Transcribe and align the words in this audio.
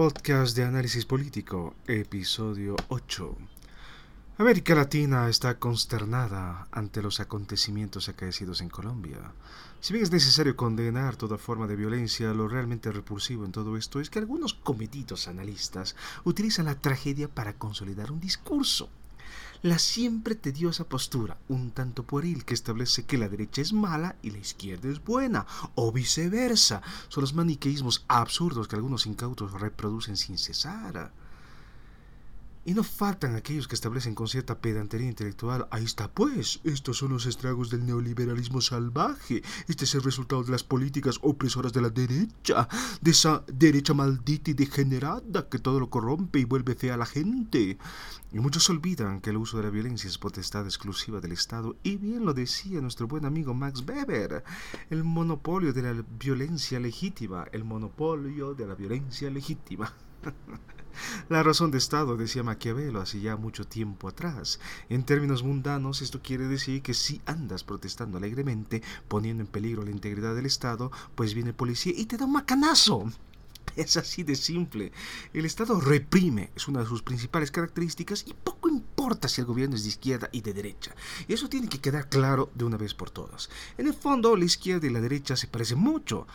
Podcast 0.00 0.56
de 0.56 0.64
Análisis 0.64 1.04
Político, 1.04 1.74
episodio 1.86 2.74
8. 2.88 3.36
América 4.38 4.74
Latina 4.74 5.28
está 5.28 5.58
consternada 5.58 6.68
ante 6.72 7.02
los 7.02 7.20
acontecimientos 7.20 8.08
acaecidos 8.08 8.62
en 8.62 8.70
Colombia. 8.70 9.18
Si 9.80 9.92
bien 9.92 10.02
es 10.02 10.10
necesario 10.10 10.56
condenar 10.56 11.16
toda 11.16 11.36
forma 11.36 11.66
de 11.66 11.76
violencia, 11.76 12.32
lo 12.32 12.48
realmente 12.48 12.90
repulsivo 12.90 13.44
en 13.44 13.52
todo 13.52 13.76
esto 13.76 14.00
es 14.00 14.08
que 14.08 14.20
algunos 14.20 14.54
comedidos 14.54 15.28
analistas 15.28 15.94
utilizan 16.24 16.64
la 16.64 16.80
tragedia 16.80 17.28
para 17.28 17.58
consolidar 17.58 18.10
un 18.10 18.20
discurso 18.20 18.88
la 19.62 19.78
siempre 19.78 20.34
tediosa 20.34 20.84
postura, 20.84 21.38
un 21.48 21.70
tanto 21.70 22.04
pueril, 22.04 22.44
que 22.44 22.54
establece 22.54 23.04
que 23.04 23.18
la 23.18 23.28
derecha 23.28 23.62
es 23.62 23.72
mala 23.72 24.16
y 24.22 24.30
la 24.30 24.38
izquierda 24.38 24.88
es 24.88 25.04
buena, 25.04 25.46
o 25.74 25.92
viceversa, 25.92 26.82
son 27.08 27.22
los 27.22 27.34
maniqueísmos 27.34 28.04
absurdos 28.08 28.68
que 28.68 28.76
algunos 28.76 29.06
incautos 29.06 29.52
reproducen 29.52 30.16
sin 30.16 30.38
cesar. 30.38 31.12
Y 32.62 32.74
no 32.74 32.84
faltan 32.84 33.36
aquellos 33.36 33.66
que 33.68 33.74
establecen 33.74 34.14
con 34.14 34.28
cierta 34.28 34.58
pedantería 34.58 35.08
intelectual, 35.08 35.66
ahí 35.70 35.84
está 35.84 36.10
pues, 36.12 36.60
estos 36.64 36.98
son 36.98 37.12
los 37.12 37.24
estragos 37.24 37.70
del 37.70 37.86
neoliberalismo 37.86 38.60
salvaje, 38.60 39.42
este 39.66 39.86
es 39.86 39.94
el 39.94 40.02
resultado 40.02 40.44
de 40.44 40.52
las 40.52 40.62
políticas 40.62 41.18
opresoras 41.22 41.72
de 41.72 41.80
la 41.80 41.88
derecha, 41.88 42.68
de 43.00 43.10
esa 43.12 43.44
derecha 43.50 43.94
maldita 43.94 44.50
y 44.50 44.54
degenerada 44.54 45.48
que 45.48 45.58
todo 45.58 45.80
lo 45.80 45.88
corrompe 45.88 46.40
y 46.40 46.44
vuelve 46.44 46.74
fea 46.74 46.94
a 46.94 46.98
la 46.98 47.06
gente. 47.06 47.78
Y 48.30 48.38
muchos 48.40 48.68
olvidan 48.68 49.22
que 49.22 49.30
el 49.30 49.38
uso 49.38 49.56
de 49.56 49.62
la 49.62 49.70
violencia 49.70 50.08
es 50.08 50.18
potestad 50.18 50.66
exclusiva 50.66 51.20
del 51.20 51.32
Estado, 51.32 51.76
y 51.82 51.96
bien 51.96 52.26
lo 52.26 52.34
decía 52.34 52.82
nuestro 52.82 53.08
buen 53.08 53.24
amigo 53.24 53.54
Max 53.54 53.82
Weber, 53.88 54.44
el 54.90 55.02
monopolio 55.02 55.72
de 55.72 55.82
la 55.82 56.04
violencia 56.18 56.78
legítima, 56.78 57.46
el 57.52 57.64
monopolio 57.64 58.54
de 58.54 58.66
la 58.66 58.74
violencia 58.74 59.30
legítima. 59.30 59.94
La 61.28 61.42
razón 61.42 61.70
de 61.70 61.78
Estado, 61.78 62.16
decía 62.16 62.42
Maquiavelo 62.42 63.00
hace 63.00 63.20
ya 63.20 63.36
mucho 63.36 63.66
tiempo 63.66 64.08
atrás. 64.08 64.60
En 64.88 65.04
términos 65.04 65.42
mundanos, 65.42 66.02
esto 66.02 66.20
quiere 66.22 66.46
decir 66.46 66.82
que 66.82 66.94
si 66.94 67.20
andas 67.26 67.64
protestando 67.64 68.18
alegremente, 68.18 68.82
poniendo 69.08 69.42
en 69.42 69.46
peligro 69.46 69.82
la 69.82 69.90
integridad 69.90 70.34
del 70.34 70.46
Estado, 70.46 70.90
pues 71.14 71.34
viene 71.34 71.52
policía 71.52 71.92
y 71.96 72.06
te 72.06 72.16
da 72.16 72.24
un 72.24 72.32
macanazo. 72.32 73.10
Es 73.76 73.96
así 73.96 74.24
de 74.24 74.34
simple. 74.34 74.90
El 75.32 75.44
Estado 75.44 75.80
reprime, 75.80 76.50
es 76.56 76.66
una 76.66 76.80
de 76.80 76.86
sus 76.86 77.02
principales 77.02 77.52
características 77.52 78.24
y 78.26 78.34
poco 78.34 78.68
importa 78.68 79.28
si 79.28 79.40
el 79.40 79.46
gobierno 79.46 79.76
es 79.76 79.84
de 79.84 79.90
izquierda 79.90 80.28
y 80.32 80.40
de 80.40 80.52
derecha. 80.52 80.94
Y 81.28 81.34
eso 81.34 81.48
tiene 81.48 81.68
que 81.68 81.80
quedar 81.80 82.08
claro 82.08 82.50
de 82.54 82.64
una 82.64 82.76
vez 82.76 82.94
por 82.94 83.10
todas. 83.10 83.48
En 83.78 83.86
el 83.86 83.94
fondo, 83.94 84.36
la 84.36 84.44
izquierda 84.44 84.88
y 84.88 84.90
la 84.90 85.00
derecha 85.00 85.36
se 85.36 85.46
parecen 85.46 85.78
mucho. 85.78 86.26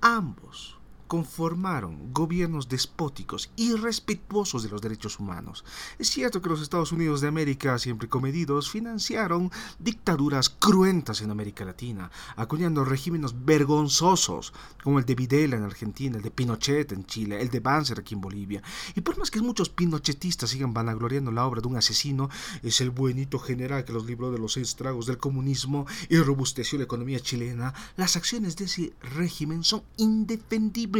Ambos 0.00 0.77
conformaron 1.08 2.12
gobiernos 2.12 2.68
despóticos 2.68 3.50
y 3.56 3.72
respetuosos 3.72 4.62
de 4.62 4.68
los 4.68 4.82
derechos 4.82 5.18
humanos. 5.18 5.64
Es 5.98 6.10
cierto 6.10 6.42
que 6.42 6.50
los 6.50 6.60
Estados 6.60 6.92
Unidos 6.92 7.22
de 7.22 7.28
América, 7.28 7.78
siempre 7.78 8.08
comedidos, 8.08 8.70
financiaron 8.70 9.50
dictaduras 9.78 10.50
cruentas 10.50 11.22
en 11.22 11.30
América 11.30 11.64
Latina, 11.64 12.10
acuñando 12.36 12.84
regímenes 12.84 13.44
vergonzosos, 13.44 14.52
como 14.84 14.98
el 14.98 15.06
de 15.06 15.14
Videla 15.14 15.56
en 15.56 15.62
Argentina, 15.62 16.18
el 16.18 16.22
de 16.22 16.30
Pinochet 16.30 16.92
en 16.92 17.06
Chile, 17.06 17.40
el 17.40 17.48
de 17.48 17.60
Banzer 17.60 18.00
aquí 18.00 18.14
en 18.14 18.20
Bolivia. 18.20 18.62
Y 18.94 19.00
por 19.00 19.18
más 19.18 19.30
que 19.30 19.40
muchos 19.40 19.70
pinochetistas 19.70 20.50
sigan 20.50 20.74
vanagloriando 20.74 21.32
la 21.32 21.46
obra 21.46 21.62
de 21.62 21.68
un 21.68 21.76
asesino, 21.76 22.28
es 22.62 22.82
el 22.82 22.90
buenito 22.90 23.38
general 23.38 23.86
que 23.86 23.94
los 23.94 24.04
libró 24.04 24.30
de 24.30 24.38
los 24.38 24.58
estragos 24.58 25.06
del 25.06 25.16
comunismo 25.16 25.86
y 26.10 26.18
robusteció 26.18 26.78
la 26.78 26.84
economía 26.84 27.18
chilena, 27.18 27.72
las 27.96 28.16
acciones 28.16 28.56
de 28.56 28.66
ese 28.66 28.92
régimen 29.00 29.64
son 29.64 29.82
indefendibles 29.96 30.97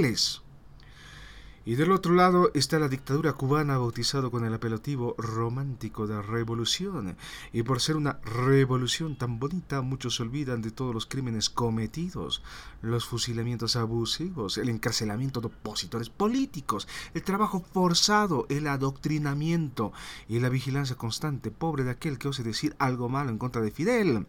y 1.69 1.75
del 1.75 1.93
otro 1.93 2.15
lado 2.15 2.51
está 2.55 2.79
la 2.79 2.89
dictadura 2.89 3.35
cubana 3.35 3.77
bautizado 3.77 4.31
con 4.31 4.45
el 4.47 4.55
apelativo 4.55 5.15
romántico 5.19 6.07
de 6.07 6.23
revolución. 6.23 7.17
Y 7.53 7.63
por 7.63 7.83
ser 7.83 7.97
una 7.97 8.21
revolución 8.25 9.19
tan 9.19 9.39
bonita, 9.39 9.83
muchos 9.83 10.17
se 10.17 10.23
olvidan 10.23 10.63
de 10.63 10.71
todos 10.71 10.95
los 10.95 11.05
crímenes 11.05 11.51
cometidos, 11.51 12.43
los 12.81 13.05
fusilamientos 13.05 13.77
abusivos, 13.77 14.57
el 14.57 14.71
encarcelamiento 14.71 15.43
de 15.43 15.49
opositores 15.49 16.09
políticos, 16.09 16.89
el 17.13 17.23
trabajo 17.23 17.61
forzado, 17.61 18.47
el 18.49 18.67
adoctrinamiento 18.67 19.93
y 20.27 20.39
la 20.39 20.49
vigilancia 20.49 20.97
constante, 20.97 21.51
pobre 21.51 21.85
de 21.85 21.91
aquel 21.91 22.17
que 22.17 22.29
ose 22.29 22.43
decir 22.43 22.77
algo 22.79 23.11
malo 23.11 23.29
en 23.29 23.37
contra 23.37 23.61
de 23.61 23.73
Fidel. 23.73 24.27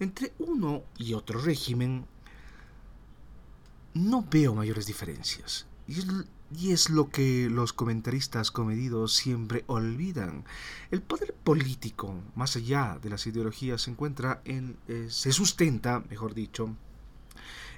Entre 0.00 0.32
uno 0.38 0.84
y 0.96 1.12
otro 1.12 1.38
régimen 1.38 2.06
no 3.96 4.26
veo 4.30 4.54
mayores 4.54 4.86
diferencias. 4.86 5.66
Y 5.88 6.72
es, 6.72 6.90
lo 6.90 7.08
que 7.10 7.48
los 7.50 7.72
comentaristas 7.72 8.50
comedidos 8.50 9.14
siempre 9.14 9.64
olvidan. 9.66 10.44
El 10.90 11.02
poder 11.02 11.34
político, 11.34 12.14
más 12.34 12.56
allá 12.56 12.98
de 13.02 13.10
las 13.10 13.26
ideologías, 13.26 13.82
se 13.82 13.90
encuentra 13.90 14.42
en. 14.44 14.76
Eh, 14.88 15.06
se 15.10 15.32
sustenta, 15.32 16.02
mejor 16.10 16.34
dicho. 16.34 16.74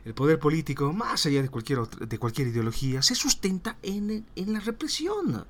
El 0.05 0.15
poder 0.15 0.39
político, 0.39 0.93
más 0.93 1.27
allá 1.27 1.43
de 1.43 1.49
cualquier, 1.51 1.81
de 1.87 2.19
cualquier 2.19 2.49
ideología, 2.49 3.03
se 3.03 3.15
sustenta 3.15 3.79
en, 3.83 4.27
en 4.37 4.53
la 4.53 4.61
represión. 4.61 5.45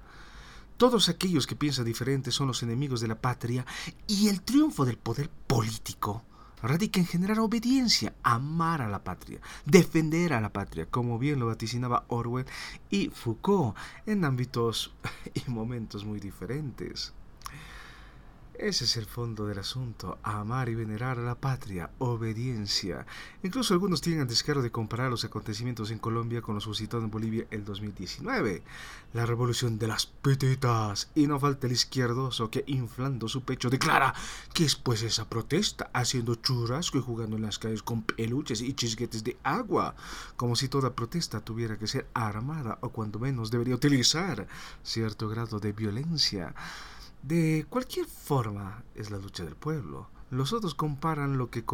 Todos 0.77 1.09
aquellos 1.09 1.47
que 1.47 1.57
piensan 1.57 1.85
diferente 1.85 2.31
son 2.31 2.47
los 2.49 2.63
enemigos 2.63 3.01
de 3.01 3.09
la 3.09 3.21
patria 3.21 3.67
y 4.07 4.29
el 4.29 4.43
triunfo 4.43 4.85
del 4.85 4.97
poder 4.97 5.29
político 5.29 6.25
radica 6.63 7.01
en 7.01 7.07
generar 7.07 7.39
obediencia, 7.41 8.15
amar 8.23 8.83
a 8.83 8.89
la 8.89 9.05
patria, 9.05 9.41
defender 9.65 10.33
a 10.33 10.41
la 10.41 10.53
patria, 10.53 10.87
como 10.87 11.19
bien 11.19 11.39
lo 11.39 11.47
vaticinaba 11.47 12.05
Orwell 12.09 12.47
y 12.91 13.09
Foucault 13.11 13.77
en 14.07 14.25
ámbitos 14.25 14.95
y 15.35 15.51
momentos 15.51 16.05
muy 16.05 16.21
diferentes. 16.21 17.13
Ese 18.59 18.87
es 18.87 18.97
el 18.97 19.07
fondo 19.07 19.47
del 19.47 19.61
asunto, 19.61 20.19
amar 20.25 20.69
y 20.69 20.75
venerar 20.75 21.17
a 21.21 21.23
la 21.23 21.37
patria, 21.37 21.93
obediencia. 21.99 23.07
Incluso 23.45 23.73
algunos 23.73 24.01
tienen 24.01 24.23
el 24.23 24.27
descaro 24.27 24.63
de 24.63 24.73
comparar 24.73 25.13
los 25.13 25.25
acontecimientos 25.25 25.93
en 25.93 26.01
Colombia 26.01 26.43
con 26.43 26.57
los 26.57 26.65
suscitados 26.65 27.05
en 27.05 27.11
Bolivia 27.13 27.47
el 27.53 27.65
2019. 27.65 28.65
La 29.13 29.27
revolución 29.27 29.79
de 29.79 29.87
las 29.87 30.07
petetas. 30.07 31.09
Y 31.15 31.29
no 31.29 31.39
falta 31.39 31.69
el 31.69 31.73
izquierdoso 31.73 32.51
que, 32.51 32.65
inflando 32.67 33.29
su 33.29 33.43
pecho, 33.43 33.71
declara 33.71 34.13
que 34.53 34.65
es 34.65 34.75
pues 34.75 35.03
esa 35.03 35.29
protesta, 35.29 35.89
haciendo 35.95 36.35
churrasco 36.35 36.99
y 36.99 37.03
jugando 37.03 37.37
en 37.37 37.43
las 37.43 37.61
calles 37.61 37.85
con 37.85 38.03
peluches 38.03 38.61
y 38.61 38.75
chisguetes 38.75 39.23
de 39.23 39.37
agua. 39.45 39.95
Como 40.35 40.57
si 40.57 40.67
toda 40.67 40.97
protesta 40.97 41.41
tuviera 41.41 41.79
que 41.79 41.87
ser 41.87 42.09
armada 42.13 42.79
o 42.81 42.89
cuando 42.89 43.21
menos 43.21 43.53
debería 43.53 43.77
utilizar 43.77 44.49
cierto 44.83 45.29
grado 45.29 45.61
de 45.61 45.71
violencia. 45.71 46.57
De 47.23 47.67
cualquier 47.69 48.07
forma 48.07 48.85
es 48.95 49.11
la 49.11 49.19
lucha 49.19 49.45
del 49.45 49.57
pueblo. 49.57 50.09
Los 50.31 50.53
otros 50.53 50.75
comparan 50.75 51.39
lo, 51.39 51.51
que 51.51 51.65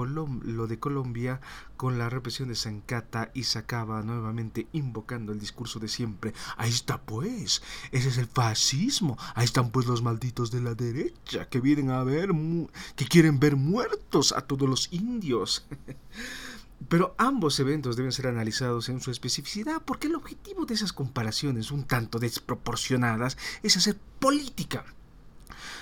lo 0.45 0.67
de 0.69 0.79
Colombia 0.79 1.41
con 1.77 1.99
la 1.99 2.09
represión 2.09 2.49
de 2.49 2.55
Zancata 2.55 3.33
y 3.35 3.45
se 3.45 3.59
acaba 3.59 4.03
nuevamente 4.03 4.69
invocando 4.73 5.33
el 5.33 5.41
discurso 5.41 5.81
de 5.81 5.89
siempre. 5.89 6.35
Ahí 6.57 6.71
está 6.71 7.03
pues, 7.03 7.63
ese 7.91 8.09
es 8.09 8.19
el 8.19 8.27
fascismo. 8.27 9.19
Ahí 9.35 9.45
están 9.45 9.71
pues 9.71 9.87
los 9.87 10.03
malditos 10.03 10.53
de 10.53 10.61
la 10.61 10.75
derecha 10.75 11.49
que 11.49 11.61
vienen 11.61 11.91
a 11.91 12.05
ver, 12.05 12.31
que 12.95 13.07
quieren 13.07 13.41
ver 13.41 13.57
muertos 13.57 14.33
a 14.33 14.43
todos 14.43 14.69
los 14.69 14.93
indios. 14.93 15.67
Pero 16.89 17.15
ambos 17.19 17.59
eventos 17.59 17.97
deben 17.97 18.13
ser 18.13 18.29
analizados 18.29 18.89
en 18.89 19.01
su 19.01 19.11
especificidad 19.11 19.83
porque 19.85 20.07
el 20.07 20.15
objetivo 20.15 20.65
de 20.65 20.75
esas 20.75 20.93
comparaciones 20.93 21.73
un 21.73 21.85
tanto 21.85 22.19
desproporcionadas 22.19 23.37
es 23.63 23.77
hacer 23.77 23.99
política 24.19 24.85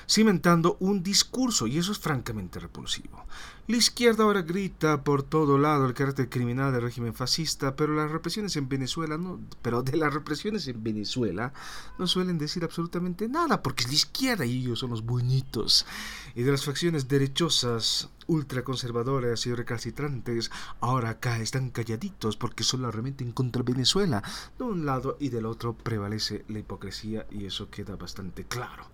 cimentando 0.08 0.76
un 0.80 1.02
discurso, 1.02 1.66
y 1.66 1.78
eso 1.78 1.92
es 1.92 1.98
francamente 1.98 2.58
repulsivo. 2.58 3.26
La 3.68 3.76
izquierda 3.76 4.24
ahora 4.24 4.42
grita 4.42 5.04
por 5.04 5.22
todo 5.22 5.56
lado 5.56 5.86
el 5.86 5.94
carácter 5.94 6.28
criminal 6.28 6.72
del 6.72 6.82
régimen 6.82 7.14
fascista, 7.14 7.76
pero 7.76 7.94
las 7.94 8.10
represiones 8.10 8.56
en 8.56 8.68
Venezuela 8.68 9.16
no, 9.16 9.40
pero 9.62 9.84
de 9.84 9.96
las 9.96 10.12
represiones 10.12 10.66
en 10.66 10.82
Venezuela 10.82 11.52
no 11.96 12.08
suelen 12.08 12.38
decir 12.38 12.64
absolutamente 12.64 13.28
nada, 13.28 13.62
porque 13.62 13.84
es 13.84 13.88
la 13.88 13.94
izquierda 13.94 14.44
y 14.44 14.58
ellos 14.58 14.80
son 14.80 14.90
los 14.90 15.04
buenitos. 15.04 15.86
Y 16.34 16.42
de 16.42 16.50
las 16.50 16.64
facciones 16.64 17.06
derechosas, 17.06 18.10
ultraconservadoras 18.26 19.46
y 19.46 19.54
recalcitrantes, 19.54 20.50
ahora 20.80 21.10
acá 21.10 21.38
están 21.38 21.70
calladitos 21.70 22.36
porque 22.36 22.64
son 22.64 22.82
realmente 22.82 23.22
en 23.22 23.30
contra 23.30 23.62
Venezuela. 23.62 24.24
De 24.58 24.64
un 24.64 24.84
lado 24.84 25.16
y 25.20 25.28
del 25.28 25.46
otro 25.46 25.74
prevalece 25.74 26.44
la 26.48 26.58
hipocresía 26.58 27.26
y 27.30 27.46
eso 27.46 27.70
queda 27.70 27.94
bastante 27.94 28.44
claro. 28.44 28.84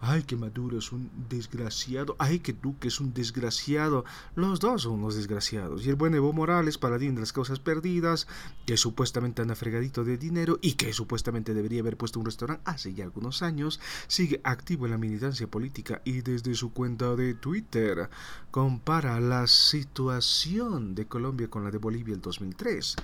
Ay, 0.00 0.22
que 0.22 0.36
Maduro 0.36 0.78
es 0.78 0.92
un 0.92 1.10
desgraciado. 1.28 2.14
Ay, 2.18 2.38
que 2.38 2.52
Duque 2.52 2.88
es 2.88 3.00
un 3.00 3.12
desgraciado. 3.12 4.04
Los 4.36 4.60
dos 4.60 4.82
son 4.82 4.92
unos 4.92 5.16
desgraciados. 5.16 5.84
Y 5.84 5.90
el 5.90 5.96
buen 5.96 6.14
Evo 6.14 6.32
Morales, 6.32 6.78
paladín 6.78 7.16
de 7.16 7.20
las 7.20 7.32
causas 7.32 7.58
perdidas, 7.58 8.28
que 8.64 8.76
supuestamente 8.76 9.42
anda 9.42 9.56
fregadito 9.56 10.04
de 10.04 10.16
dinero 10.16 10.58
y 10.62 10.74
que 10.74 10.92
supuestamente 10.92 11.52
debería 11.52 11.80
haber 11.80 11.96
puesto 11.96 12.20
un 12.20 12.26
restaurante 12.26 12.62
hace 12.64 12.94
ya 12.94 13.04
algunos 13.04 13.42
años, 13.42 13.80
sigue 14.06 14.40
activo 14.44 14.86
en 14.86 14.92
la 14.92 14.98
militancia 14.98 15.48
política 15.48 16.00
y 16.04 16.20
desde 16.20 16.54
su 16.54 16.72
cuenta 16.72 17.16
de 17.16 17.34
Twitter 17.34 18.08
compara 18.50 19.20
la 19.20 19.46
situación 19.46 20.94
de 20.94 21.06
Colombia 21.06 21.48
con 21.48 21.64
la 21.64 21.70
de 21.70 21.78
Bolivia 21.78 22.14
el 22.14 22.20
2003. 22.20 22.96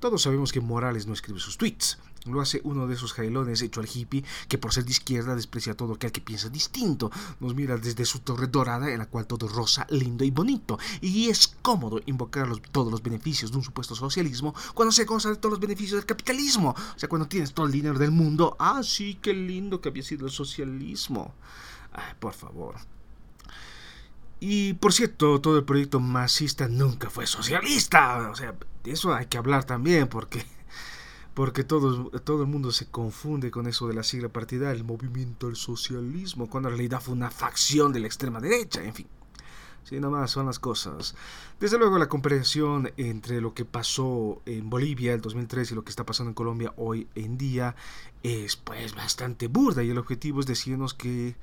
Todos 0.00 0.22
sabemos 0.22 0.52
que 0.52 0.60
Morales 0.60 1.06
no 1.06 1.12
escribe 1.12 1.40
sus 1.40 1.56
tweets 1.56 1.98
Lo 2.24 2.40
hace 2.40 2.60
uno 2.64 2.86
de 2.86 2.94
esos 2.94 3.12
jailones 3.12 3.62
hecho 3.62 3.80
al 3.80 3.88
hippie 3.92 4.24
que 4.48 4.58
por 4.58 4.72
ser 4.72 4.84
de 4.84 4.92
izquierda 4.92 5.34
desprecia 5.34 5.76
todo 5.76 5.94
aquel 5.94 6.12
que 6.12 6.20
piensa 6.20 6.48
distinto. 6.48 7.10
Nos 7.40 7.54
mira 7.54 7.76
desde 7.76 8.04
su 8.04 8.20
torre 8.20 8.46
dorada 8.46 8.90
en 8.90 8.98
la 8.98 9.06
cual 9.06 9.26
todo 9.26 9.48
rosa, 9.48 9.86
lindo 9.90 10.22
y 10.24 10.30
bonito. 10.30 10.78
Y 11.00 11.28
es 11.28 11.48
cómodo 11.62 12.00
invocar 12.06 12.48
todos 12.70 12.92
los 12.92 13.02
beneficios 13.02 13.50
de 13.50 13.56
un 13.56 13.64
supuesto 13.64 13.94
socialismo 13.94 14.54
cuando 14.74 14.92
se 14.92 15.04
goza 15.04 15.30
de 15.30 15.36
todos 15.36 15.52
los 15.52 15.60
beneficios 15.60 15.96
del 15.98 16.06
capitalismo. 16.06 16.70
O 16.70 16.98
sea, 16.98 17.08
cuando 17.08 17.26
tienes 17.26 17.52
todo 17.52 17.66
el 17.66 17.72
dinero 17.72 17.98
del 17.98 18.12
mundo. 18.12 18.56
Ah, 18.58 18.82
sí, 18.84 19.18
qué 19.20 19.34
lindo 19.34 19.80
que 19.80 19.88
había 19.88 20.02
sido 20.02 20.26
el 20.26 20.32
socialismo. 20.32 21.34
Por 22.20 22.34
favor. 22.34 22.76
Y 24.38 24.74
por 24.74 24.92
cierto, 24.92 25.40
todo 25.40 25.58
el 25.58 25.64
proyecto 25.64 26.00
masista 26.00 26.66
nunca 26.66 27.10
fue 27.10 27.26
socialista. 27.26 28.28
O 28.30 28.34
sea, 28.34 28.54
de 28.82 28.90
eso 28.90 29.14
hay 29.14 29.26
que 29.26 29.38
hablar 29.38 29.64
también 29.64 30.08
porque 30.08 30.44
porque 31.34 31.64
todo, 31.64 32.10
todo 32.20 32.42
el 32.42 32.48
mundo 32.48 32.72
se 32.72 32.86
confunde 32.86 33.50
con 33.50 33.66
eso 33.66 33.88
de 33.88 33.94
la 33.94 34.02
sigla 34.02 34.28
partidaria, 34.28 34.78
el 34.78 34.84
movimiento 34.84 35.46
del 35.46 35.56
socialismo, 35.56 36.48
cuando 36.48 36.68
en 36.68 36.76
realidad 36.76 37.00
fue 37.00 37.14
una 37.14 37.30
facción 37.30 37.92
de 37.92 38.00
la 38.00 38.06
extrema 38.06 38.40
derecha, 38.40 38.82
en 38.82 38.94
fin. 38.94 39.06
Sí, 39.84 39.98
más 39.98 40.30
son 40.30 40.46
las 40.46 40.58
cosas. 40.58 41.14
Desde 41.58 41.76
luego 41.76 41.98
la 41.98 42.08
comparación 42.08 42.92
entre 42.96 43.40
lo 43.40 43.52
que 43.52 43.64
pasó 43.64 44.40
en 44.46 44.70
Bolivia 44.70 45.12
el 45.12 45.20
2003 45.20 45.72
y 45.72 45.74
lo 45.74 45.82
que 45.82 45.90
está 45.90 46.06
pasando 46.06 46.30
en 46.30 46.34
Colombia 46.34 46.72
hoy 46.76 47.08
en 47.16 47.36
día 47.36 47.74
es 48.22 48.56
pues 48.56 48.94
bastante 48.94 49.48
burda 49.48 49.82
y 49.82 49.90
el 49.90 49.98
objetivo 49.98 50.40
es 50.40 50.46
decirnos 50.46 50.94
que 50.94 51.34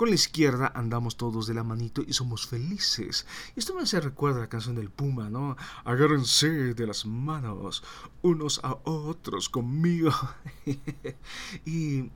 con 0.00 0.08
la 0.08 0.14
izquierda 0.14 0.72
andamos 0.74 1.18
todos 1.18 1.46
de 1.46 1.52
la 1.52 1.62
manito 1.62 2.00
y 2.00 2.14
somos 2.14 2.46
felices. 2.46 3.26
Esto 3.54 3.74
me 3.74 3.82
hace 3.82 4.00
recuerda 4.00 4.38
a 4.38 4.40
la 4.40 4.48
canción 4.48 4.74
del 4.74 4.88
Puma, 4.88 5.28
¿no? 5.28 5.58
Agárrense 5.84 6.72
de 6.72 6.86
las 6.86 7.04
manos 7.04 7.84
unos 8.22 8.60
a 8.64 8.78
otros 8.84 9.50
conmigo. 9.50 10.10
y 11.66 12.08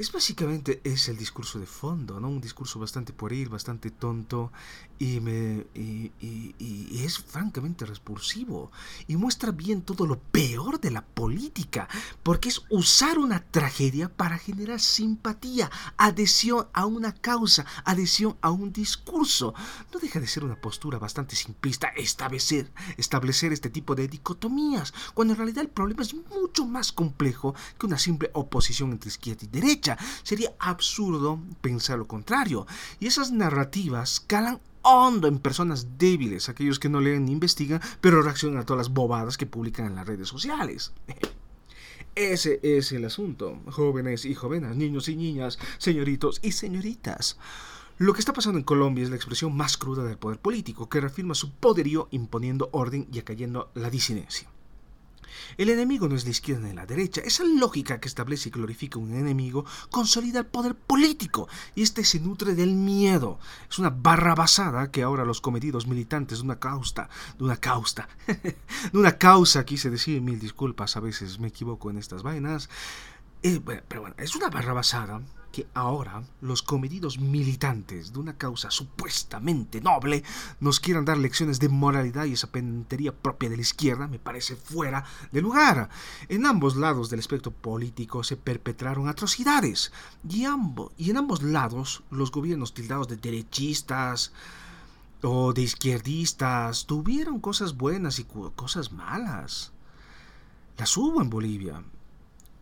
es 0.00 0.10
básicamente 0.10 0.80
es 0.82 1.10
el 1.10 1.18
discurso 1.18 1.58
de 1.58 1.66
fondo, 1.66 2.20
¿no? 2.20 2.30
Un 2.30 2.40
discurso 2.40 2.78
bastante 2.78 3.12
pueril, 3.12 3.50
bastante 3.50 3.90
tonto 3.90 4.50
y, 4.98 5.20
me, 5.20 5.66
y, 5.74 6.10
y, 6.18 7.04
es 7.04 7.18
francamente 7.18 7.84
repulsivo 7.84 8.72
y 9.08 9.16
muestra 9.16 9.52
bien 9.52 9.82
todo 9.82 10.06
lo 10.06 10.18
peor 10.18 10.80
de 10.80 10.90
la 10.90 11.04
política, 11.04 11.86
porque 12.22 12.48
es 12.48 12.62
usar 12.70 13.18
una 13.18 13.44
tragedia 13.44 14.08
para 14.08 14.38
generar 14.38 14.80
simpatía, 14.80 15.70
adhesión 15.98 16.66
a 16.72 16.86
una 16.86 17.12
causa, 17.12 17.66
adhesión 17.84 18.38
a 18.40 18.50
un 18.50 18.72
discurso. 18.72 19.52
No 19.92 20.00
deja 20.00 20.18
de 20.18 20.26
ser 20.26 20.44
una 20.44 20.58
postura 20.58 20.98
bastante 20.98 21.36
simplista 21.36 21.88
establecer, 21.88 22.72
establecer 22.96 23.52
este 23.52 23.68
tipo 23.68 23.94
de 23.94 24.08
dicotomías, 24.08 24.94
cuando 25.12 25.34
en 25.34 25.38
realidad 25.38 25.62
el 25.62 25.70
problema 25.70 26.02
es 26.02 26.14
mucho 26.14 26.64
más 26.66 26.90
complejo 26.90 27.54
que 27.78 27.84
una 27.84 27.98
simple 27.98 28.30
oposición 28.32 28.92
entre 28.92 29.08
izquierda 29.08 29.44
y 29.44 29.48
derecha. 29.48 29.89
Sería 30.22 30.52
absurdo 30.58 31.40
pensar 31.60 31.98
lo 31.98 32.06
contrario. 32.06 32.66
Y 32.98 33.06
esas 33.06 33.32
narrativas 33.32 34.20
calan 34.20 34.60
hondo 34.82 35.28
en 35.28 35.38
personas 35.38 35.98
débiles, 35.98 36.48
aquellos 36.48 36.78
que 36.78 36.88
no 36.88 37.00
leen 37.00 37.26
ni 37.26 37.32
investigan, 37.32 37.80
pero 38.00 38.22
reaccionan 38.22 38.60
a 38.60 38.64
todas 38.64 38.88
las 38.88 38.94
bobadas 38.94 39.36
que 39.36 39.46
publican 39.46 39.86
en 39.86 39.94
las 39.94 40.06
redes 40.06 40.28
sociales. 40.28 40.92
Ese 42.14 42.60
es 42.62 42.90
el 42.92 43.04
asunto, 43.04 43.60
jóvenes 43.70 44.24
y 44.24 44.34
jóvenes, 44.34 44.76
niños 44.76 45.08
y 45.08 45.16
niñas, 45.16 45.58
señoritos 45.78 46.40
y 46.42 46.52
señoritas. 46.52 47.38
Lo 47.98 48.14
que 48.14 48.20
está 48.20 48.32
pasando 48.32 48.58
en 48.58 48.64
Colombia 48.64 49.04
es 49.04 49.10
la 49.10 49.16
expresión 49.16 49.56
más 49.56 49.76
cruda 49.76 50.04
del 50.04 50.18
poder 50.18 50.38
político, 50.38 50.88
que 50.88 51.00
reafirma 51.00 51.34
su 51.34 51.52
poderío 51.52 52.08
imponiendo 52.10 52.68
orden 52.72 53.06
y 53.12 53.18
acallando 53.18 53.70
la 53.74 53.90
disidencia. 53.90 54.48
El 55.56 55.70
enemigo 55.70 56.08
no 56.08 56.16
es 56.16 56.24
la 56.24 56.30
izquierda 56.30 56.68
ni 56.68 56.74
la 56.74 56.86
derecha. 56.86 57.20
Esa 57.22 57.44
lógica 57.44 58.00
que 58.00 58.08
establece 58.08 58.48
y 58.48 58.52
glorifica 58.52 58.98
un 58.98 59.14
enemigo 59.14 59.64
consolida 59.90 60.40
el 60.40 60.46
poder 60.46 60.74
político 60.74 61.48
y 61.74 61.82
este 61.82 62.04
se 62.04 62.20
nutre 62.20 62.54
del 62.54 62.74
miedo. 62.74 63.38
Es 63.68 63.78
una 63.78 63.90
barra 63.90 64.34
basada 64.34 64.90
que 64.90 65.02
ahora 65.02 65.24
los 65.24 65.40
cometidos 65.40 65.86
militantes 65.86 66.38
de 66.38 66.44
una 66.44 66.58
causa, 66.58 67.08
de 67.38 67.44
una 67.44 67.56
causa, 67.56 68.08
de 68.26 68.98
una 68.98 69.18
causa, 69.18 69.64
quise 69.64 69.90
decir, 69.90 70.20
mil 70.20 70.38
disculpas, 70.38 70.96
a 70.96 71.00
veces 71.00 71.38
me 71.38 71.48
equivoco 71.48 71.90
en 71.90 71.98
estas 71.98 72.22
vainas. 72.22 72.68
Eh, 73.42 73.60
pero 73.60 74.02
bueno, 74.02 74.16
es 74.18 74.36
una 74.36 74.50
barra 74.50 74.74
basada 74.74 75.22
que 75.52 75.66
ahora 75.74 76.22
los 76.40 76.62
comedidos 76.62 77.18
militantes 77.18 78.12
de 78.12 78.18
una 78.18 78.36
causa 78.36 78.70
supuestamente 78.70 79.80
noble 79.80 80.22
nos 80.60 80.80
quieran 80.80 81.04
dar 81.04 81.18
lecciones 81.18 81.58
de 81.58 81.68
moralidad 81.68 82.24
y 82.24 82.34
esa 82.34 82.52
pentería 82.52 83.12
propia 83.12 83.50
de 83.50 83.56
la 83.56 83.62
izquierda 83.62 84.06
me 84.06 84.18
parece 84.18 84.56
fuera 84.56 85.04
de 85.32 85.42
lugar. 85.42 85.88
En 86.28 86.46
ambos 86.46 86.76
lados 86.76 87.10
del 87.10 87.20
espectro 87.20 87.52
político 87.52 88.22
se 88.22 88.36
perpetraron 88.36 89.08
atrocidades 89.08 89.92
y, 90.28 90.44
y 90.96 91.10
en 91.10 91.16
ambos 91.16 91.42
lados 91.42 92.02
los 92.10 92.30
gobiernos 92.30 92.74
tildados 92.74 93.08
de 93.08 93.16
derechistas 93.16 94.32
o 95.22 95.52
de 95.52 95.62
izquierdistas 95.62 96.86
tuvieron 96.86 97.40
cosas 97.40 97.76
buenas 97.76 98.18
y 98.18 98.24
cosas 98.24 98.92
malas. 98.92 99.72
Las 100.78 100.96
hubo 100.96 101.20
en 101.20 101.28
Bolivia, 101.28 101.82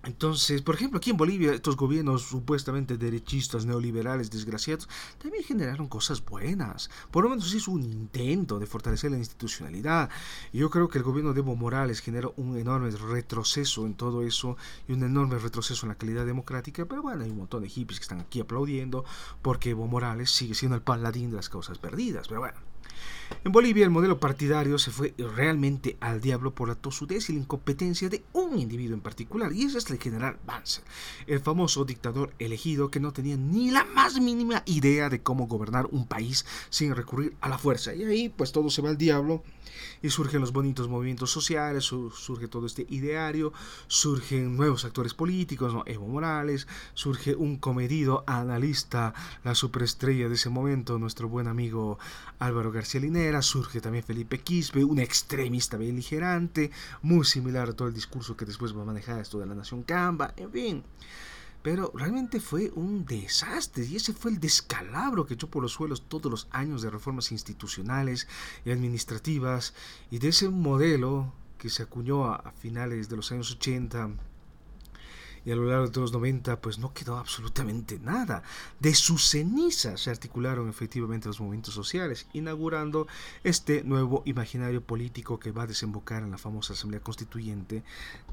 entonces, 0.08 0.62
por 0.62 0.74
ejemplo, 0.74 0.96
aquí 0.96 1.10
en 1.10 1.18
Bolivia, 1.18 1.52
estos 1.52 1.76
gobiernos 1.76 2.22
supuestamente 2.22 2.96
derechistas, 2.96 3.66
neoliberales, 3.66 4.30
desgraciados, 4.30 4.88
también 5.18 5.44
generaron 5.44 5.86
cosas 5.86 6.24
buenas. 6.24 6.88
Por 7.10 7.24
lo 7.24 7.30
menos 7.30 7.52
hizo 7.52 7.72
un 7.72 7.82
intento 7.82 8.58
de 8.58 8.64
fortalecer 8.64 9.10
la 9.10 9.18
institucionalidad. 9.18 10.08
Y 10.50 10.60
yo 10.60 10.70
creo 10.70 10.88
que 10.88 10.96
el 10.96 11.04
gobierno 11.04 11.34
de 11.34 11.40
Evo 11.40 11.56
Morales 11.56 12.00
generó 12.00 12.32
un 12.38 12.56
enorme 12.56 12.90
retroceso 12.90 13.84
en 13.84 13.96
todo 13.96 14.22
eso 14.22 14.56
y 14.88 14.94
un 14.94 15.02
enorme 15.02 15.38
retroceso 15.38 15.84
en 15.84 15.90
la 15.90 15.98
calidad 15.98 16.24
democrática. 16.24 16.86
Pero 16.86 17.02
bueno, 17.02 17.24
hay 17.24 17.30
un 17.30 17.36
montón 17.36 17.62
de 17.62 17.68
hippies 17.68 17.98
que 17.98 18.04
están 18.04 18.20
aquí 18.20 18.40
aplaudiendo 18.40 19.04
porque 19.42 19.70
Evo 19.70 19.86
Morales 19.88 20.30
sigue 20.30 20.54
siendo 20.54 20.74
el 20.74 20.82
paladín 20.82 21.28
de 21.28 21.36
las 21.36 21.50
causas 21.50 21.76
perdidas. 21.76 22.28
Pero 22.28 22.40
bueno. 22.40 22.56
En 23.44 23.52
Bolivia 23.52 23.84
el 23.84 23.90
modelo 23.90 24.18
partidario 24.18 24.78
se 24.78 24.90
fue 24.90 25.14
realmente 25.16 25.96
al 26.00 26.20
diablo 26.20 26.54
por 26.54 26.68
la 26.68 26.74
tosudez 26.74 27.30
y 27.30 27.34
la 27.34 27.40
incompetencia 27.40 28.08
de 28.08 28.24
un 28.32 28.58
individuo 28.58 28.94
en 28.94 29.00
particular, 29.00 29.52
y 29.52 29.64
ese 29.64 29.78
es 29.78 29.90
el 29.90 29.98
general 29.98 30.38
Banzer, 30.46 30.84
el 31.26 31.40
famoso 31.40 31.84
dictador 31.84 32.32
elegido 32.38 32.90
que 32.90 33.00
no 33.00 33.12
tenía 33.12 33.36
ni 33.36 33.70
la 33.70 33.84
más 33.84 34.20
mínima 34.20 34.62
idea 34.66 35.08
de 35.08 35.22
cómo 35.22 35.46
gobernar 35.46 35.86
un 35.90 36.06
país 36.06 36.44
sin 36.70 36.94
recurrir 36.94 37.34
a 37.40 37.48
la 37.48 37.58
fuerza. 37.58 37.94
Y 37.94 38.04
ahí 38.04 38.28
pues 38.28 38.52
todo 38.52 38.70
se 38.70 38.82
va 38.82 38.90
al 38.90 38.98
diablo 38.98 39.42
y 40.02 40.10
surgen 40.10 40.40
los 40.40 40.52
bonitos 40.52 40.88
movimientos 40.88 41.30
sociales, 41.30 41.84
surge 41.84 42.48
todo 42.48 42.66
este 42.66 42.86
ideario, 42.88 43.52
surgen 43.86 44.56
nuevos 44.56 44.84
actores 44.84 45.14
políticos, 45.14 45.74
Evo 45.86 46.06
Morales, 46.06 46.66
surge 46.94 47.34
un 47.34 47.56
comedido 47.56 48.24
analista, 48.26 49.14
la 49.44 49.54
superestrella 49.54 50.28
de 50.28 50.34
ese 50.34 50.50
momento, 50.50 50.98
nuestro 50.98 51.28
buen 51.28 51.48
amigo 51.48 51.98
Álvaro 52.38 52.72
García 52.72 53.00
Linera, 53.00 53.17
surge 53.42 53.80
también 53.80 54.04
Felipe 54.04 54.38
Quispe, 54.38 54.84
un 54.84 54.98
extremista 54.98 55.76
beligerante, 55.76 56.70
muy 57.02 57.24
similar 57.24 57.68
a 57.68 57.72
todo 57.72 57.88
el 57.88 57.94
discurso 57.94 58.36
que 58.36 58.44
después 58.44 58.76
va 58.76 58.82
a 58.82 58.86
manejar 58.86 59.20
esto 59.20 59.38
de 59.38 59.46
la 59.46 59.54
nación 59.54 59.82
Camba, 59.82 60.34
en 60.36 60.50
fin. 60.50 60.84
Pero 61.62 61.90
realmente 61.94 62.40
fue 62.40 62.70
un 62.74 63.04
desastre 63.04 63.84
y 63.84 63.96
ese 63.96 64.12
fue 64.12 64.30
el 64.30 64.40
descalabro 64.40 65.26
que 65.26 65.34
echó 65.34 65.48
por 65.48 65.62
los 65.62 65.72
suelos 65.72 66.08
todos 66.08 66.30
los 66.30 66.48
años 66.50 66.82
de 66.82 66.90
reformas 66.90 67.32
institucionales 67.32 68.28
y 68.64 68.70
administrativas 68.70 69.74
y 70.10 70.18
de 70.18 70.28
ese 70.28 70.48
modelo 70.48 71.32
que 71.58 71.68
se 71.68 71.82
acuñó 71.82 72.26
a, 72.26 72.52
finales 72.52 73.08
de 73.08 73.16
los 73.16 73.32
años 73.32 73.50
80 73.50 74.10
y 75.48 75.50
a 75.50 75.56
lo 75.56 75.64
largo 75.64 75.88
de 75.88 75.98
los 75.98 76.12
90 76.12 76.60
pues 76.60 76.78
no 76.78 76.92
quedó 76.92 77.16
absolutamente 77.16 77.98
nada. 77.98 78.42
De 78.80 78.94
sus 78.94 79.30
cenizas 79.30 80.02
se 80.02 80.10
articularon 80.10 80.68
efectivamente 80.68 81.26
los 81.26 81.40
movimientos 81.40 81.72
sociales, 81.72 82.26
inaugurando 82.34 83.06
este 83.44 83.82
nuevo 83.82 84.22
imaginario 84.26 84.82
político 84.82 85.40
que 85.40 85.50
va 85.50 85.62
a 85.62 85.66
desembocar 85.66 86.22
en 86.22 86.32
la 86.32 86.36
famosa 86.36 86.74
Asamblea 86.74 87.00
Constituyente 87.00 87.82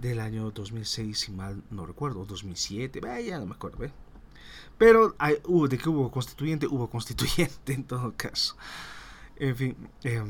del 0.02 0.20
año 0.20 0.52
2006, 0.52 1.18
si 1.18 1.32
mal 1.32 1.64
no 1.70 1.86
recuerdo, 1.86 2.26
2007, 2.26 3.00
vaya, 3.00 3.40
no 3.40 3.46
me 3.46 3.54
acuerdo, 3.56 3.78
¿ve? 3.78 3.94
Pero 4.78 5.16
hay, 5.18 5.36
de 5.70 5.78
que 5.78 5.88
hubo 5.88 6.12
constituyente, 6.12 6.68
hubo 6.68 6.90
constituyente 6.90 7.72
en 7.72 7.86
todo 7.86 8.14
caso. 8.18 8.58
En 9.38 9.56
fin, 9.56 9.78
eh, 10.04 10.22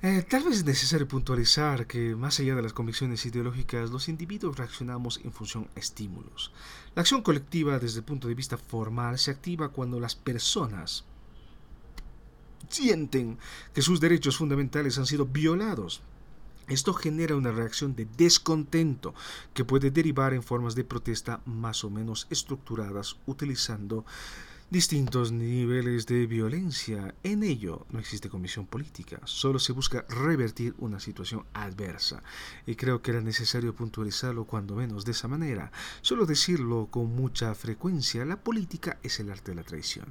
Eh, 0.00 0.22
tal 0.22 0.44
vez 0.44 0.58
es 0.58 0.64
necesario 0.64 1.08
puntualizar 1.08 1.88
que, 1.88 2.14
más 2.14 2.38
allá 2.38 2.54
de 2.54 2.62
las 2.62 2.72
convicciones 2.72 3.26
ideológicas, 3.26 3.90
los 3.90 4.08
individuos 4.08 4.56
reaccionamos 4.56 5.20
en 5.24 5.32
función 5.32 5.68
a 5.74 5.80
estímulos. 5.80 6.52
La 6.94 7.02
acción 7.02 7.20
colectiva, 7.20 7.80
desde 7.80 7.98
el 7.98 8.04
punto 8.04 8.28
de 8.28 8.34
vista 8.34 8.56
formal, 8.56 9.18
se 9.18 9.32
activa 9.32 9.70
cuando 9.70 9.98
las 9.98 10.14
personas 10.14 11.04
sienten 12.68 13.38
que 13.74 13.82
sus 13.82 13.98
derechos 13.98 14.36
fundamentales 14.36 14.98
han 14.98 15.06
sido 15.06 15.26
violados. 15.26 16.00
Esto 16.68 16.94
genera 16.94 17.34
una 17.34 17.50
reacción 17.50 17.96
de 17.96 18.06
descontento 18.16 19.14
que 19.52 19.64
puede 19.64 19.90
derivar 19.90 20.32
en 20.32 20.44
formas 20.44 20.76
de 20.76 20.84
protesta 20.84 21.40
más 21.44 21.82
o 21.82 21.90
menos 21.90 22.28
estructuradas 22.30 23.16
utilizando 23.26 24.04
distintos 24.70 25.32
niveles 25.32 26.06
de 26.06 26.26
violencia. 26.26 27.14
En 27.22 27.42
ello 27.42 27.86
no 27.90 27.98
existe 27.98 28.28
comisión 28.28 28.66
política, 28.66 29.20
solo 29.24 29.58
se 29.58 29.72
busca 29.72 30.04
revertir 30.08 30.74
una 30.78 31.00
situación 31.00 31.44
adversa. 31.54 32.22
Y 32.66 32.74
creo 32.74 33.00
que 33.00 33.12
era 33.12 33.20
necesario 33.20 33.74
puntualizarlo 33.74 34.44
cuando 34.44 34.76
menos 34.76 35.04
de 35.04 35.12
esa 35.12 35.28
manera. 35.28 35.72
Solo 36.02 36.26
decirlo 36.26 36.88
con 36.90 37.14
mucha 37.14 37.54
frecuencia, 37.54 38.24
la 38.24 38.42
política 38.42 38.98
es 39.02 39.20
el 39.20 39.30
arte 39.30 39.52
de 39.52 39.56
la 39.56 39.62
traición. 39.62 40.06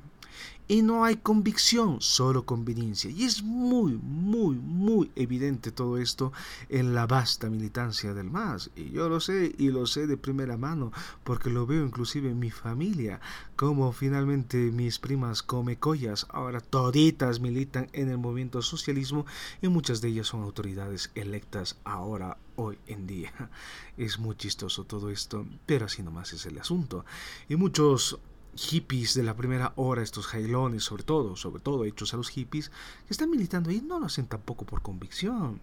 Y 0.70 0.82
no 0.82 1.06
hay 1.06 1.16
convicción, 1.16 2.02
solo 2.02 2.46
conveniencia. 2.46 3.10
Y 3.10 3.24
es 3.24 3.42
muy, 3.42 3.94
muy, 3.94 4.58
muy 4.58 5.10
evidente 5.16 5.72
todo 5.72 5.98
esto 5.98 6.34
en 6.68 6.94
la 6.94 7.08
vasta 7.08 7.50
militancia 7.50 8.14
del 8.14 8.30
MAS. 8.30 8.70
Y 8.76 8.90
yo 8.90 9.08
lo 9.08 9.22
sé, 9.22 9.56
y 9.58 9.70
lo 9.70 9.88
sé 9.88 10.08
de 10.08 10.18
primera 10.18 10.58
mano, 10.58 10.92
porque 11.24 11.50
lo 11.50 11.66
veo 11.66 11.86
inclusive 11.86 12.30
en 12.30 12.40
mi 12.40 12.52
familia, 12.52 13.22
como 13.56 13.94
finalmente 13.94 14.58
mis 14.58 15.00
primas 15.00 15.42
come 15.42 15.78
collas, 15.78 16.28
ahora 16.30 16.60
toditas 16.60 17.40
militan 17.40 17.90
en 17.94 18.10
el 18.10 18.18
movimiento 18.18 18.62
socialismo 18.62 19.26
y 19.62 19.70
muchas 19.70 20.02
de 20.02 20.10
ellas 20.10 20.28
son 20.28 20.44
autoridades 20.44 21.12
electas 21.16 21.78
ahora, 21.86 22.38
hoy 22.58 22.78
en 22.88 23.08
día. 23.08 23.32
Es 23.98 24.20
muy 24.20 24.36
chistoso 24.36 24.84
todo 24.84 25.10
esto, 25.10 25.48
pero 25.66 25.88
así 25.88 26.04
nomás 26.04 26.32
es 26.32 26.46
el 26.46 26.60
asunto. 26.60 27.04
Y 27.50 27.56
muchos 27.56 28.20
hippies 28.58 29.14
de 29.14 29.24
la 29.24 29.36
primera 29.36 29.74
hora, 29.76 30.02
estos 30.02 30.28
jailones, 30.28 30.84
sobre 30.84 31.04
todo, 31.04 31.36
sobre 31.36 31.62
todo 31.62 31.86
hechos 31.86 32.14
a 32.14 32.18
los 32.18 32.30
hippies, 32.30 32.70
que 32.70 33.12
están 33.14 33.30
militando 33.30 33.72
y 33.72 33.82
no 33.82 34.00
lo 34.00 34.08
hacen 34.08 34.28
tampoco 34.28 34.66
por 34.66 34.82
convicción. 34.82 35.62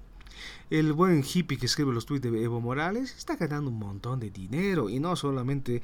El 0.70 0.92
buen 0.92 1.22
hippie 1.22 1.58
que 1.58 1.66
escribe 1.66 1.92
los 1.92 2.06
tweets 2.06 2.22
de 2.30 2.42
Evo 2.42 2.60
Morales 2.60 3.14
está 3.16 3.36
ganando 3.36 3.70
un 3.70 3.78
montón 3.78 4.18
de 4.20 4.30
dinero 4.30 4.88
y 4.88 4.98
no 4.98 5.14
solamente 5.14 5.82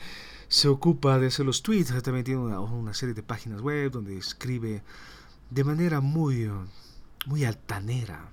se 0.49 0.69
ocupa 0.69 1.19
de 1.19 1.29
hacer 1.29 1.47
los 1.47 1.63
tweets, 1.63 2.03
también 2.03 2.25
tiene 2.25 2.41
una, 2.41 2.61
una 2.61 2.95
serie 2.95 3.15
de 3.15 3.23
páginas 3.23 3.61
web 3.61 3.93
donde 3.93 4.17
escribe 4.17 4.83
de 5.51 5.65
manera 5.65 6.01
muy, 6.01 6.51
muy 7.27 7.45
altanera 7.45 8.33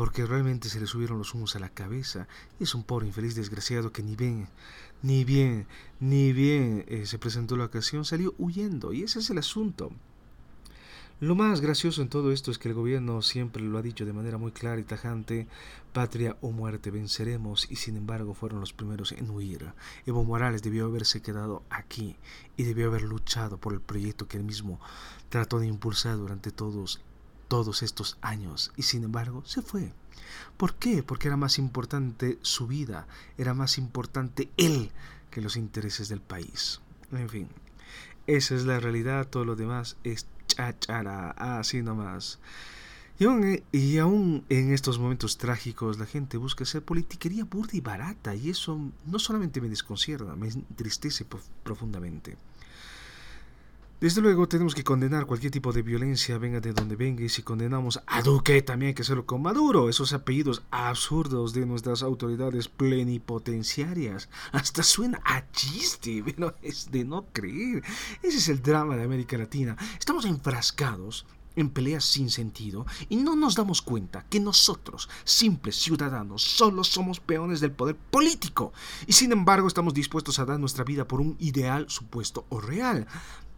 porque 0.00 0.24
realmente 0.24 0.70
se 0.70 0.80
le 0.80 0.86
subieron 0.86 1.18
los 1.18 1.34
humos 1.34 1.56
a 1.56 1.58
la 1.58 1.68
cabeza. 1.68 2.26
Y 2.58 2.64
es 2.64 2.74
un 2.74 2.84
pobre 2.84 3.06
infeliz 3.06 3.34
desgraciado 3.34 3.92
que 3.92 4.02
ni 4.02 4.16
bien, 4.16 4.48
ni 5.02 5.24
bien, 5.24 5.66
ni 5.98 6.32
bien 6.32 6.84
eh, 6.88 7.06
se 7.06 7.18
presentó 7.18 7.56
la 7.56 7.64
ocasión, 7.64 8.04
salió 8.04 8.34
huyendo. 8.38 8.92
Y 8.92 9.02
ese 9.02 9.20
es 9.20 9.30
el 9.30 9.38
asunto. 9.38 9.90
Lo 11.20 11.34
más 11.34 11.60
gracioso 11.60 12.00
en 12.00 12.08
todo 12.08 12.32
esto 12.32 12.50
es 12.50 12.56
que 12.56 12.68
el 12.68 12.74
gobierno 12.74 13.20
siempre 13.20 13.62
lo 13.62 13.76
ha 13.76 13.82
dicho 13.82 14.06
de 14.06 14.14
manera 14.14 14.38
muy 14.38 14.52
clara 14.52 14.80
y 14.80 14.84
tajante, 14.84 15.48
patria 15.92 16.38
o 16.40 16.50
muerte 16.50 16.90
venceremos, 16.90 17.70
y 17.70 17.76
sin 17.76 17.98
embargo 17.98 18.32
fueron 18.32 18.60
los 18.60 18.72
primeros 18.72 19.12
en 19.12 19.28
huir. 19.28 19.74
Evo 20.06 20.24
Morales 20.24 20.62
debió 20.62 20.86
haberse 20.86 21.20
quedado 21.20 21.62
aquí 21.68 22.16
y 22.56 22.62
debió 22.62 22.86
haber 22.86 23.02
luchado 23.02 23.58
por 23.58 23.74
el 23.74 23.82
proyecto 23.82 24.28
que 24.28 24.38
él 24.38 24.44
mismo 24.44 24.80
trató 25.28 25.58
de 25.58 25.66
impulsar 25.66 26.16
durante 26.16 26.52
todos 26.52 27.02
todos 27.50 27.82
estos 27.82 28.16
años 28.22 28.70
y 28.76 28.84
sin 28.84 29.02
embargo 29.02 29.42
se 29.44 29.60
fue. 29.60 29.92
¿Por 30.56 30.74
qué? 30.76 31.02
Porque 31.02 31.26
era 31.26 31.36
más 31.36 31.58
importante 31.58 32.38
su 32.42 32.68
vida, 32.68 33.08
era 33.36 33.54
más 33.54 33.76
importante 33.76 34.48
él 34.56 34.92
que 35.32 35.40
los 35.40 35.56
intereses 35.56 36.08
del 36.08 36.20
país. 36.20 36.80
En 37.10 37.28
fin, 37.28 37.48
esa 38.28 38.54
es 38.54 38.64
la 38.66 38.78
realidad, 38.78 39.26
todo 39.26 39.44
lo 39.44 39.56
demás 39.56 39.96
es 40.04 40.28
chachara, 40.46 41.32
así 41.32 41.82
nomás. 41.82 42.38
Y 43.18 43.24
aún, 43.24 43.62
y 43.72 43.98
aún 43.98 44.44
en 44.48 44.72
estos 44.72 45.00
momentos 45.00 45.36
trágicos 45.36 45.98
la 45.98 46.06
gente 46.06 46.36
busca 46.36 46.62
hacer 46.62 46.84
politiquería 46.84 47.44
burda 47.44 47.72
y 47.72 47.80
barata 47.80 48.32
y 48.36 48.50
eso 48.50 48.78
no 49.06 49.18
solamente 49.18 49.60
me 49.60 49.68
desconcierta, 49.68 50.36
me 50.36 50.46
entristece 50.48 51.26
profundamente. 51.64 52.36
Desde 54.00 54.22
luego 54.22 54.48
tenemos 54.48 54.74
que 54.74 54.82
condenar 54.82 55.26
cualquier 55.26 55.52
tipo 55.52 55.74
de 55.74 55.82
violencia, 55.82 56.38
venga 56.38 56.58
de 56.58 56.72
donde 56.72 56.96
venga, 56.96 57.22
y 57.22 57.28
si 57.28 57.42
condenamos 57.42 58.00
a 58.06 58.22
Duque 58.22 58.62
también 58.62 58.88
hay 58.88 58.94
que 58.94 59.02
hacerlo 59.02 59.26
con 59.26 59.42
Maduro, 59.42 59.90
esos 59.90 60.14
apellidos 60.14 60.62
absurdos 60.70 61.52
de 61.52 61.66
nuestras 61.66 62.02
autoridades 62.02 62.66
plenipotenciarias. 62.68 64.30
Hasta 64.52 64.82
suena 64.84 65.20
a 65.22 65.50
chiste, 65.52 66.22
pero 66.24 66.54
es 66.62 66.90
de 66.90 67.04
no 67.04 67.26
creer. 67.34 67.84
Ese 68.22 68.38
es 68.38 68.48
el 68.48 68.62
drama 68.62 68.96
de 68.96 69.04
América 69.04 69.36
Latina. 69.36 69.76
Estamos 69.98 70.24
enfrascados 70.24 71.26
en 71.56 71.68
peleas 71.70 72.04
sin 72.04 72.30
sentido 72.30 72.86
y 73.08 73.16
no 73.16 73.36
nos 73.36 73.54
damos 73.54 73.82
cuenta 73.82 74.24
que 74.30 74.40
nosotros, 74.40 75.08
simples 75.24 75.76
ciudadanos, 75.76 76.42
solo 76.42 76.84
somos 76.84 77.20
peones 77.20 77.60
del 77.60 77.72
poder 77.72 77.96
político 77.96 78.72
y 79.06 79.12
sin 79.12 79.32
embargo 79.32 79.68
estamos 79.68 79.94
dispuestos 79.94 80.38
a 80.38 80.44
dar 80.44 80.58
nuestra 80.58 80.84
vida 80.84 81.06
por 81.06 81.20
un 81.20 81.36
ideal 81.38 81.86
supuesto 81.88 82.46
o 82.48 82.60
real. 82.60 83.06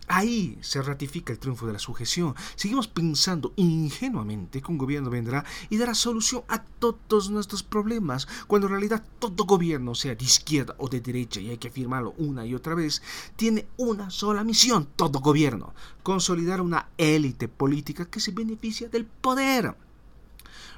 Ahí 0.09 0.59
se 0.61 0.83
ratifica 0.83 1.33
el 1.33 1.39
triunfo 1.39 1.67
de 1.67 1.73
la 1.73 1.79
sujeción. 1.79 2.35
Seguimos 2.57 2.89
pensando 2.89 3.53
ingenuamente 3.57 4.61
que 4.61 4.71
un 4.71 4.79
gobierno 4.79 5.11
vendrá 5.11 5.45
y 5.71 5.77
dará 5.77 5.95
solución 5.95 6.43
a 6.49 6.63
todos 6.63 7.31
nuestros 7.31 7.63
problemas, 7.63 8.27
cuando 8.47 8.67
en 8.67 8.73
realidad 8.73 9.05
todo 9.19 9.45
gobierno, 9.45 9.95
sea 9.95 10.15
de 10.15 10.25
izquierda 10.25 10.75
o 10.79 10.89
de 10.89 11.01
derecha, 11.01 11.41
y 11.41 11.51
hay 11.51 11.59
que 11.59 11.69
afirmarlo 11.69 12.15
una 12.19 12.45
y 12.45 12.55
otra 12.55 12.75
vez, 12.75 13.01
tiene 13.37 13.67
una 13.77 14.11
sola 14.11 14.45
misión, 14.45 14.89
todo 14.97 15.21
gobierno, 15.21 15.73
consolidar 16.03 16.61
una 16.61 16.89
élite 16.99 17.49
política 17.49 18.07
que 18.07 18.21
se 18.21 18.33
beneficia 18.33 18.89
del 18.89 19.05
poder. 19.05 19.75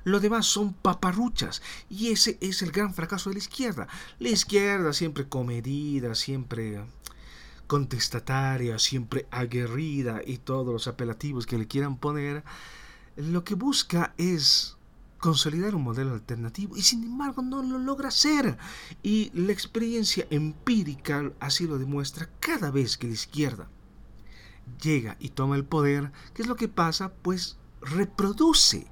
Lo 0.05 0.21
demás 0.21 0.45
son 0.45 0.75
paparruchas. 0.75 1.63
Y 1.89 2.09
ese 2.09 2.37
es 2.43 2.61
el 2.61 2.73
gran 2.73 2.93
fracaso 2.93 3.31
de 3.31 3.35
la 3.35 3.39
izquierda. 3.39 3.89
La 4.19 4.29
izquierda 4.29 4.93
siempre 4.93 5.27
comedida, 5.27 6.15
siempre 6.15 6.85
contestataria, 7.75 8.79
siempre 8.79 9.27
aguerrida 9.33 10.21
y 10.25 10.39
todos 10.39 10.73
los 10.73 10.87
apelativos 10.87 11.45
que 11.45 11.59
le 11.59 11.67
quieran 11.67 11.97
poner, 11.97 12.45
lo 13.17 13.43
que 13.43 13.57
busca 13.57 14.15
es 14.17 14.77
consolidar 15.19 15.75
un 15.75 15.83
modelo 15.83 16.13
alternativo 16.13 16.77
y 16.77 16.83
sin 16.83 17.03
embargo 17.03 17.43
no 17.43 17.65
lo 17.65 17.81
logra 17.81 18.11
hacer. 18.11 18.57
Y 19.03 19.33
la 19.35 19.51
experiencia 19.51 20.25
empírica 20.31 21.33
así 21.41 21.67
lo 21.67 21.77
demuestra 21.77 22.31
cada 22.39 22.71
vez 22.71 22.97
que 22.97 23.09
la 23.09 23.15
izquierda 23.15 23.69
llega 24.81 25.17
y 25.19 25.31
toma 25.31 25.57
el 25.57 25.65
poder, 25.65 26.13
¿qué 26.33 26.43
es 26.43 26.49
lo 26.49 26.55
que 26.55 26.69
pasa? 26.69 27.13
Pues 27.13 27.59
reproduce 27.81 28.87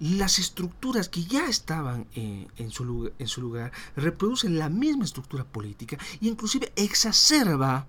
las 0.00 0.38
estructuras 0.38 1.08
que 1.08 1.24
ya 1.24 1.46
estaban 1.46 2.06
eh, 2.14 2.48
en, 2.56 2.70
su 2.70 2.84
lugar, 2.84 3.12
en, 3.18 3.28
su 3.28 3.42
lugar, 3.42 3.70
reproducen 3.96 4.58
la 4.58 4.68
misma 4.68 5.04
estructura 5.04 5.44
política 5.44 5.98
e 6.20 6.26
inclusive 6.26 6.72
exacerba 6.74 7.86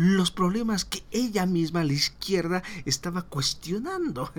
los 0.00 0.30
problemas 0.30 0.86
que 0.86 1.02
ella 1.10 1.44
misma, 1.44 1.84
la 1.84 1.92
izquierda, 1.92 2.62
estaba 2.86 3.20
cuestionando. 3.20 4.32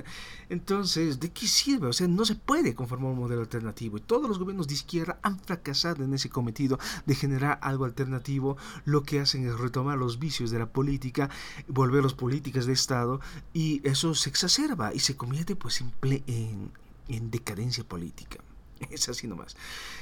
Entonces, 0.49 1.19
¿de 1.19 1.29
qué 1.29 1.45
sirve? 1.45 1.85
O 1.85 1.93
sea, 1.93 2.07
no 2.07 2.25
se 2.25 2.33
puede 2.33 2.73
conformar 2.73 3.11
un 3.11 3.19
modelo 3.19 3.41
alternativo. 3.41 3.97
Y 3.97 4.01
todos 4.01 4.27
los 4.27 4.39
gobiernos 4.39 4.67
de 4.67 4.73
izquierda 4.73 5.19
han 5.21 5.39
fracasado 5.39 6.03
en 6.03 6.15
ese 6.15 6.31
cometido 6.31 6.79
de 7.05 7.13
generar 7.13 7.59
algo 7.61 7.85
alternativo. 7.85 8.57
Lo 8.85 9.03
que 9.03 9.19
hacen 9.19 9.45
es 9.47 9.59
retomar 9.59 9.99
los 9.99 10.17
vicios 10.17 10.49
de 10.49 10.57
la 10.57 10.65
política, 10.65 11.29
volverlos 11.67 12.15
políticas 12.15 12.65
de 12.65 12.73
Estado, 12.73 13.21
y 13.53 13.87
eso 13.87 14.15
se 14.15 14.29
exacerba 14.29 14.95
y 14.95 14.99
se 14.99 15.15
convierte 15.15 15.55
pues 15.55 15.81
en, 15.81 15.93
en, 16.25 16.71
en 17.07 17.29
decadencia 17.29 17.83
política. 17.83 18.39
Es 18.89 19.09
así 19.09 19.27
nomás. 19.27 19.55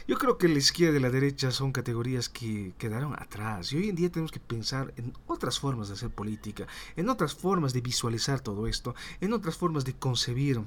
Yo 0.07 0.17
creo 0.17 0.37
que 0.37 0.47
la 0.47 0.57
izquierda 0.57 0.97
y 0.97 1.01
la 1.01 1.09
derecha 1.09 1.51
son 1.51 1.71
categorías 1.71 2.29
que 2.29 2.73
quedaron 2.77 3.13
atrás 3.13 3.71
y 3.73 3.77
hoy 3.77 3.89
en 3.89 3.95
día 3.95 4.11
tenemos 4.11 4.31
que 4.31 4.39
pensar 4.39 4.93
en 4.97 5.13
otras 5.27 5.59
formas 5.59 5.89
de 5.89 5.95
hacer 5.95 6.09
política, 6.09 6.67
en 6.95 7.09
otras 7.09 7.33
formas 7.33 7.73
de 7.73 7.81
visualizar 7.81 8.39
todo 8.39 8.67
esto, 8.67 8.95
en 9.21 9.33
otras 9.33 9.57
formas 9.57 9.85
de 9.85 9.93
concebir 9.93 10.61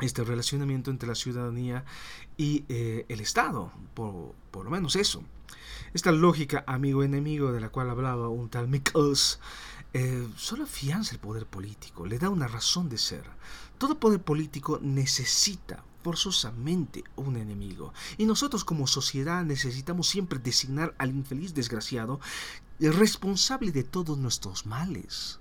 este 0.00 0.24
relacionamiento 0.24 0.90
entre 0.90 1.08
la 1.08 1.14
ciudadanía 1.14 1.84
y 2.36 2.64
eh, 2.68 3.04
el 3.08 3.20
Estado, 3.20 3.70
por, 3.94 4.34
por, 4.50 4.64
lo 4.64 4.70
menos 4.70 4.96
eso. 4.96 5.22
Esta 5.92 6.12
lógica 6.12 6.64
amigo-enemigo 6.66 7.52
de 7.52 7.60
la 7.60 7.68
cual 7.68 7.90
hablaba 7.90 8.28
un 8.28 8.48
tal 8.48 8.68
Mikkels, 8.68 9.40
eh, 9.92 10.26
solo 10.36 10.64
afianza 10.64 11.12
el 11.12 11.20
poder 11.20 11.46
político, 11.46 12.06
le 12.06 12.18
da 12.18 12.30
una 12.30 12.46
razón 12.46 12.88
de 12.88 12.96
ser. 12.96 13.24
Todo 13.76 13.98
poder 13.98 14.22
político 14.22 14.78
necesita 14.80 15.82
forzosamente 16.02 17.04
un 17.16 17.36
enemigo. 17.36 17.92
Y 18.18 18.26
nosotros 18.26 18.64
como 18.64 18.86
sociedad 18.86 19.44
necesitamos 19.44 20.08
siempre 20.08 20.38
designar 20.38 20.94
al 20.98 21.10
infeliz 21.10 21.54
desgraciado 21.54 22.20
responsable 22.78 23.72
de 23.72 23.84
todos 23.84 24.16
nuestros 24.18 24.66
males. 24.66 25.40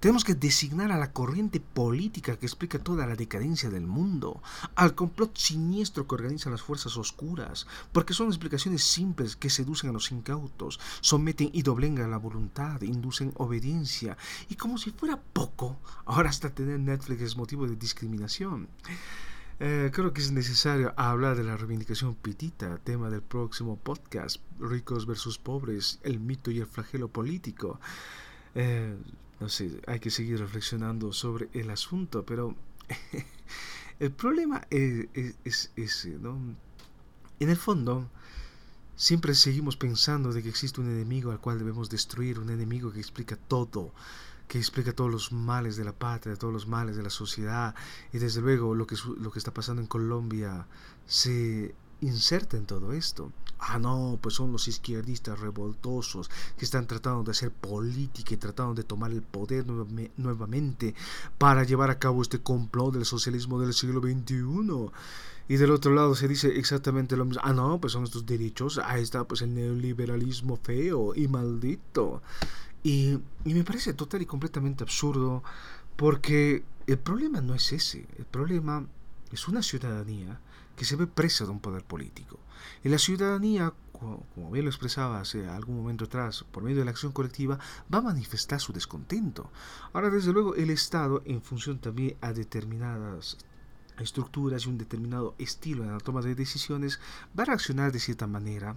Tenemos 0.00 0.24
que 0.24 0.34
designar 0.34 0.90
a 0.92 0.96
la 0.96 1.12
corriente 1.12 1.60
política 1.60 2.38
que 2.38 2.46
explica 2.46 2.78
toda 2.78 3.06
la 3.06 3.16
decadencia 3.16 3.68
del 3.68 3.86
mundo, 3.86 4.42
al 4.74 4.94
complot 4.94 5.36
siniestro 5.36 6.06
que 6.06 6.14
organizan 6.14 6.52
las 6.52 6.62
fuerzas 6.62 6.96
oscuras, 6.96 7.66
porque 7.92 8.14
son 8.14 8.28
explicaciones 8.28 8.82
simples 8.82 9.36
que 9.36 9.50
seducen 9.50 9.90
a 9.90 9.92
los 9.92 10.10
incautos, 10.10 10.80
someten 11.02 11.50
y 11.52 11.60
doblengan 11.60 12.10
la 12.10 12.16
voluntad, 12.16 12.80
inducen 12.80 13.34
obediencia, 13.36 14.16
y 14.48 14.54
como 14.54 14.78
si 14.78 14.90
fuera 14.90 15.20
poco, 15.20 15.78
ahora 16.06 16.30
hasta 16.30 16.48
tener 16.48 16.80
Netflix 16.80 17.20
es 17.20 17.36
motivo 17.36 17.66
de 17.66 17.76
discriminación. 17.76 18.68
Eh, 19.62 19.90
creo 19.92 20.14
que 20.14 20.22
es 20.22 20.32
necesario 20.32 20.94
hablar 20.96 21.36
de 21.36 21.44
la 21.44 21.54
reivindicación 21.54 22.14
pitita, 22.14 22.78
tema 22.78 23.10
del 23.10 23.20
próximo 23.20 23.76
podcast, 23.76 24.40
ricos 24.58 25.04
versus 25.04 25.38
pobres, 25.38 26.00
el 26.02 26.18
mito 26.18 26.50
y 26.50 26.60
el 26.60 26.66
flagelo 26.66 27.08
político. 27.08 27.78
Eh, 28.54 28.96
no 29.38 29.50
sé, 29.50 29.82
hay 29.86 30.00
que 30.00 30.10
seguir 30.10 30.38
reflexionando 30.38 31.12
sobre 31.12 31.50
el 31.52 31.68
asunto, 31.68 32.24
pero 32.24 32.56
el 34.00 34.10
problema 34.12 34.62
es, 34.70 35.70
ese, 35.76 36.08
¿no? 36.18 36.38
En 37.38 37.50
el 37.50 37.56
fondo, 37.56 38.08
siempre 38.96 39.34
seguimos 39.34 39.76
pensando 39.76 40.32
de 40.32 40.42
que 40.42 40.48
existe 40.48 40.80
un 40.80 40.90
enemigo 40.90 41.32
al 41.32 41.40
cual 41.40 41.58
debemos 41.58 41.90
destruir, 41.90 42.38
un 42.38 42.48
enemigo 42.48 42.92
que 42.92 43.00
explica 43.00 43.36
todo, 43.36 43.92
que 44.50 44.58
explica 44.58 44.92
todos 44.92 45.12
los 45.12 45.30
males 45.30 45.76
de 45.76 45.84
la 45.84 45.92
patria, 45.92 46.34
todos 46.34 46.52
los 46.52 46.66
males 46.66 46.96
de 46.96 47.04
la 47.04 47.10
sociedad, 47.10 47.72
y 48.12 48.18
desde 48.18 48.40
luego 48.40 48.74
lo 48.74 48.84
que, 48.84 48.96
lo 49.20 49.30
que 49.30 49.38
está 49.38 49.54
pasando 49.54 49.80
en 49.80 49.86
Colombia 49.86 50.66
se 51.06 51.72
inserta 52.00 52.56
en 52.56 52.66
todo 52.66 52.92
esto. 52.92 53.30
Ah, 53.60 53.78
no, 53.78 54.18
pues 54.20 54.34
son 54.34 54.50
los 54.50 54.66
izquierdistas 54.66 55.38
revoltosos 55.38 56.30
que 56.58 56.64
están 56.64 56.88
tratando 56.88 57.22
de 57.22 57.30
hacer 57.30 57.52
política 57.52 58.34
y 58.34 58.38
tratando 58.38 58.74
de 58.74 58.82
tomar 58.82 59.12
el 59.12 59.22
poder 59.22 59.66
nuevamente 60.16 60.96
para 61.38 61.62
llevar 61.62 61.90
a 61.90 62.00
cabo 62.00 62.20
este 62.20 62.40
complot 62.40 62.94
del 62.94 63.04
socialismo 63.04 63.60
del 63.60 63.72
siglo 63.72 64.00
XXI. 64.00 64.90
Y 65.46 65.56
del 65.58 65.70
otro 65.70 65.94
lado 65.94 66.16
se 66.16 66.26
dice 66.26 66.58
exactamente 66.58 67.16
lo 67.16 67.24
mismo. 67.24 67.42
Ah, 67.44 67.52
no, 67.52 67.80
pues 67.80 67.92
son 67.92 68.02
estos 68.02 68.26
derechos. 68.26 68.80
Ahí 68.82 69.02
está, 69.02 69.22
pues 69.24 69.42
el 69.42 69.54
neoliberalismo 69.54 70.56
feo 70.56 71.14
y 71.14 71.28
maldito. 71.28 72.22
Y, 72.82 73.18
me 73.44 73.64
parece 73.64 73.92
total 73.94 74.22
y 74.22 74.26
completamente 74.26 74.84
absurdo 74.84 75.42
porque 75.96 76.64
el 76.86 76.98
problema 76.98 77.40
no 77.40 77.54
es 77.54 77.72
ese. 77.72 78.06
El 78.18 78.24
problema 78.24 78.86
es 79.32 79.48
una 79.48 79.62
ciudadanía 79.62 80.40
que 80.76 80.84
se 80.84 80.96
ve 80.96 81.06
presa 81.06 81.44
de 81.44 81.50
un 81.50 81.60
poder 81.60 81.84
político. 81.84 82.38
Y 82.82 82.88
la 82.88 82.98
ciudadanía, 82.98 83.74
como 83.92 84.50
bien 84.50 84.64
lo 84.64 84.70
expresaba 84.70 85.20
hace 85.20 85.46
algún 85.46 85.76
momento 85.76 86.06
atrás, 86.06 86.44
por 86.50 86.62
medio 86.62 86.78
de 86.78 86.84
la 86.86 86.90
acción 86.92 87.12
colectiva, 87.12 87.58
va 87.92 87.98
a 87.98 88.02
manifestar 88.02 88.60
su 88.60 88.72
descontento. 88.72 89.50
Ahora, 89.92 90.08
desde 90.08 90.32
luego, 90.32 90.54
el 90.54 90.70
Estado, 90.70 91.22
en 91.26 91.42
función 91.42 91.78
también 91.80 92.16
a 92.22 92.32
determinadas 92.32 93.36
estructuras 93.98 94.64
y 94.64 94.68
un 94.70 94.78
determinado 94.78 95.34
estilo 95.38 95.84
en 95.84 95.92
la 95.92 95.98
toma 95.98 96.22
de 96.22 96.34
decisiones, 96.34 96.98
va 97.38 97.42
a 97.42 97.46
reaccionar 97.46 97.92
de 97.92 98.00
cierta 98.00 98.26
manera 98.26 98.76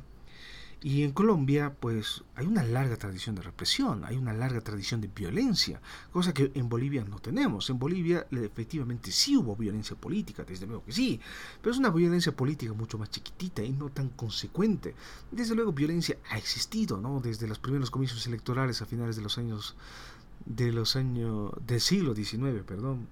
y 0.85 1.03
en 1.03 1.13
Colombia, 1.13 1.73
pues 1.79 2.25
hay 2.35 2.45
una 2.45 2.61
larga 2.61 2.97
tradición 2.97 3.35
de 3.35 3.41
represión, 3.41 4.03
hay 4.03 4.17
una 4.17 4.33
larga 4.33 4.59
tradición 4.59 4.99
de 4.99 5.07
violencia, 5.07 5.81
cosa 6.11 6.33
que 6.33 6.51
en 6.55 6.67
Bolivia 6.67 7.05
no 7.05 7.19
tenemos. 7.19 7.69
En 7.69 7.79
Bolivia 7.79 8.27
efectivamente 8.31 9.09
sí 9.09 9.37
hubo 9.37 9.55
violencia 9.55 9.95
política, 9.95 10.43
desde 10.43 10.67
luego 10.67 10.83
que 10.83 10.91
sí, 10.91 11.21
pero 11.61 11.71
es 11.71 11.79
una 11.79 11.89
violencia 11.89 12.35
política 12.35 12.73
mucho 12.73 12.97
más 12.97 13.09
chiquitita 13.09 13.63
y 13.63 13.71
no 13.71 13.91
tan 13.91 14.09
consecuente. 14.09 14.93
Desde 15.31 15.55
luego 15.55 15.71
violencia 15.71 16.17
ha 16.29 16.37
existido, 16.37 16.97
¿no? 16.97 17.21
Desde 17.21 17.47
los 17.47 17.59
primeros 17.59 17.89
comicios 17.89 18.27
electorales 18.27 18.81
a 18.81 18.85
finales 18.85 19.15
de 19.15 19.21
los 19.21 19.37
años 19.37 19.77
de 20.45 20.73
los 20.73 20.97
años 20.97 21.53
del 21.65 21.79
siglo 21.79 22.13
XIX, 22.13 22.61
perdón, 22.65 23.07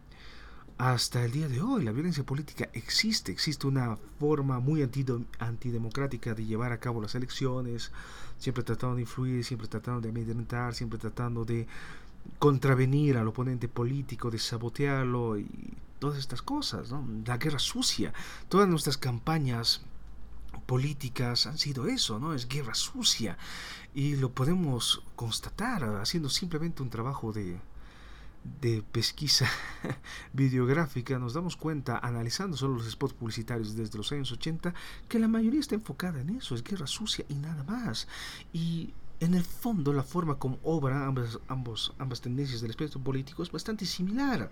hasta 0.82 1.24
el 1.24 1.32
día 1.32 1.48
de 1.48 1.62
hoy 1.62 1.84
la 1.84 1.92
violencia 1.92 2.24
política 2.24 2.68
existe, 2.74 3.32
existe 3.32 3.68
una 3.68 4.00
forma 4.20 4.60
muy 4.60 4.82
antidemocrática 4.82 6.34
de 6.34 6.44
llevar 6.44 6.72
a 6.72 6.80
cabo 6.80 7.00
las 7.00 7.14
elecciones, 7.14 7.92
siempre 8.40 8.64
tratando 8.64 8.96
de 8.96 9.02
influir, 9.02 9.46
siempre 9.46 9.68
tratando 9.68 10.02
de 10.02 10.10
amedrentar, 10.10 10.74
siempre 10.74 10.98
tratando 10.98 11.46
de 11.46 11.68
contravenir 12.40 13.16
al 13.16 13.28
oponente 13.28 13.68
político, 13.68 14.32
de 14.32 14.40
sabotearlo 14.40 15.38
y 15.38 15.46
todas 16.00 16.18
estas 16.18 16.42
cosas, 16.42 16.90
¿no? 16.90 17.08
La 17.28 17.38
guerra 17.38 17.60
sucia, 17.60 18.12
todas 18.50 18.68
nuestras 18.68 18.98
campañas 18.98 19.82
políticas 20.66 21.46
han 21.46 21.60
sido 21.60 21.86
eso, 21.86 22.18
¿no? 22.18 22.34
Es 22.34 22.48
guerra 22.48 22.74
sucia 22.74 23.38
y 23.94 24.16
lo 24.16 24.32
podemos 24.32 25.04
constatar 25.16 25.84
haciendo 26.02 26.32
simplemente 26.32 26.82
un 26.82 26.90
trabajo 26.90 27.32
de, 27.32 27.60
de 28.62 28.84
pesquisa 28.92 29.48
videográfica 30.34 31.20
nos 31.20 31.34
damos 31.34 31.56
cuenta, 31.56 32.00
analizando 32.00 32.58
solo 32.58 32.76
los 32.76 32.90
spots 32.90 33.14
publicitarios 33.14 33.76
desde 33.76 33.98
los 33.98 34.12
años 34.12 34.32
80, 34.32 34.74
que 35.08 35.20
la 35.20 35.28
mayoría 35.28 35.60
está 35.60 35.76
enfocada 35.76 36.22
en 36.22 36.32
eso, 36.32 36.56
es 36.56 36.64
guerra 36.64 36.88
sucia 36.88 37.26
y 37.30 37.36
nada 37.36 37.64
más. 37.64 38.08
Y 38.54 38.94
en 39.20 39.36
el 39.36 39.44
fondo 39.44 39.94
la 39.94 40.04
forma 40.04 40.36
como 40.36 40.60
obra 40.64 41.06
ambas, 41.06 41.40
ambos, 41.48 41.94
ambas 42.00 42.22
tendencias 42.22 42.62
del 42.62 42.72
espectro 42.72 43.00
político 43.00 43.44
es 43.44 43.52
bastante 43.52 43.86
similar. 43.86 44.50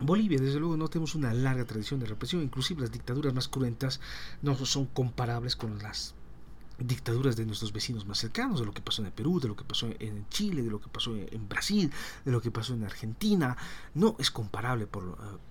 Bolivia, 0.00 0.38
desde 0.38 0.60
luego, 0.60 0.76
no 0.76 0.88
tenemos 0.88 1.16
una 1.16 1.34
larga 1.34 1.64
tradición 1.64 1.98
de 1.98 2.06
represión, 2.06 2.42
inclusive 2.42 2.82
las 2.82 2.92
dictaduras 2.92 3.34
más 3.34 3.48
cruentas 3.48 4.00
no 4.42 4.54
son 4.54 4.86
comparables 4.86 5.56
con 5.56 5.78
las 5.78 6.14
dictaduras 6.78 7.36
de 7.36 7.44
nuestros 7.44 7.72
vecinos 7.72 8.06
más 8.06 8.18
cercanos, 8.18 8.60
de 8.60 8.66
lo 8.66 8.72
que 8.72 8.80
pasó 8.80 9.04
en 9.04 9.10
Perú, 9.10 9.40
de 9.40 9.48
lo 9.48 9.56
que 9.56 9.64
pasó 9.64 9.88
en 9.98 10.28
Chile, 10.28 10.62
de 10.62 10.70
lo 10.70 10.80
que 10.80 10.88
pasó 10.88 11.14
en 11.16 11.48
Brasil, 11.48 11.92
de 12.24 12.32
lo 12.32 12.40
que 12.40 12.50
pasó 12.50 12.74
en 12.74 12.84
Argentina, 12.84 13.56
no 13.94 14.16
es 14.18 14.30
comparable 14.30 14.84
eh, 14.84 14.88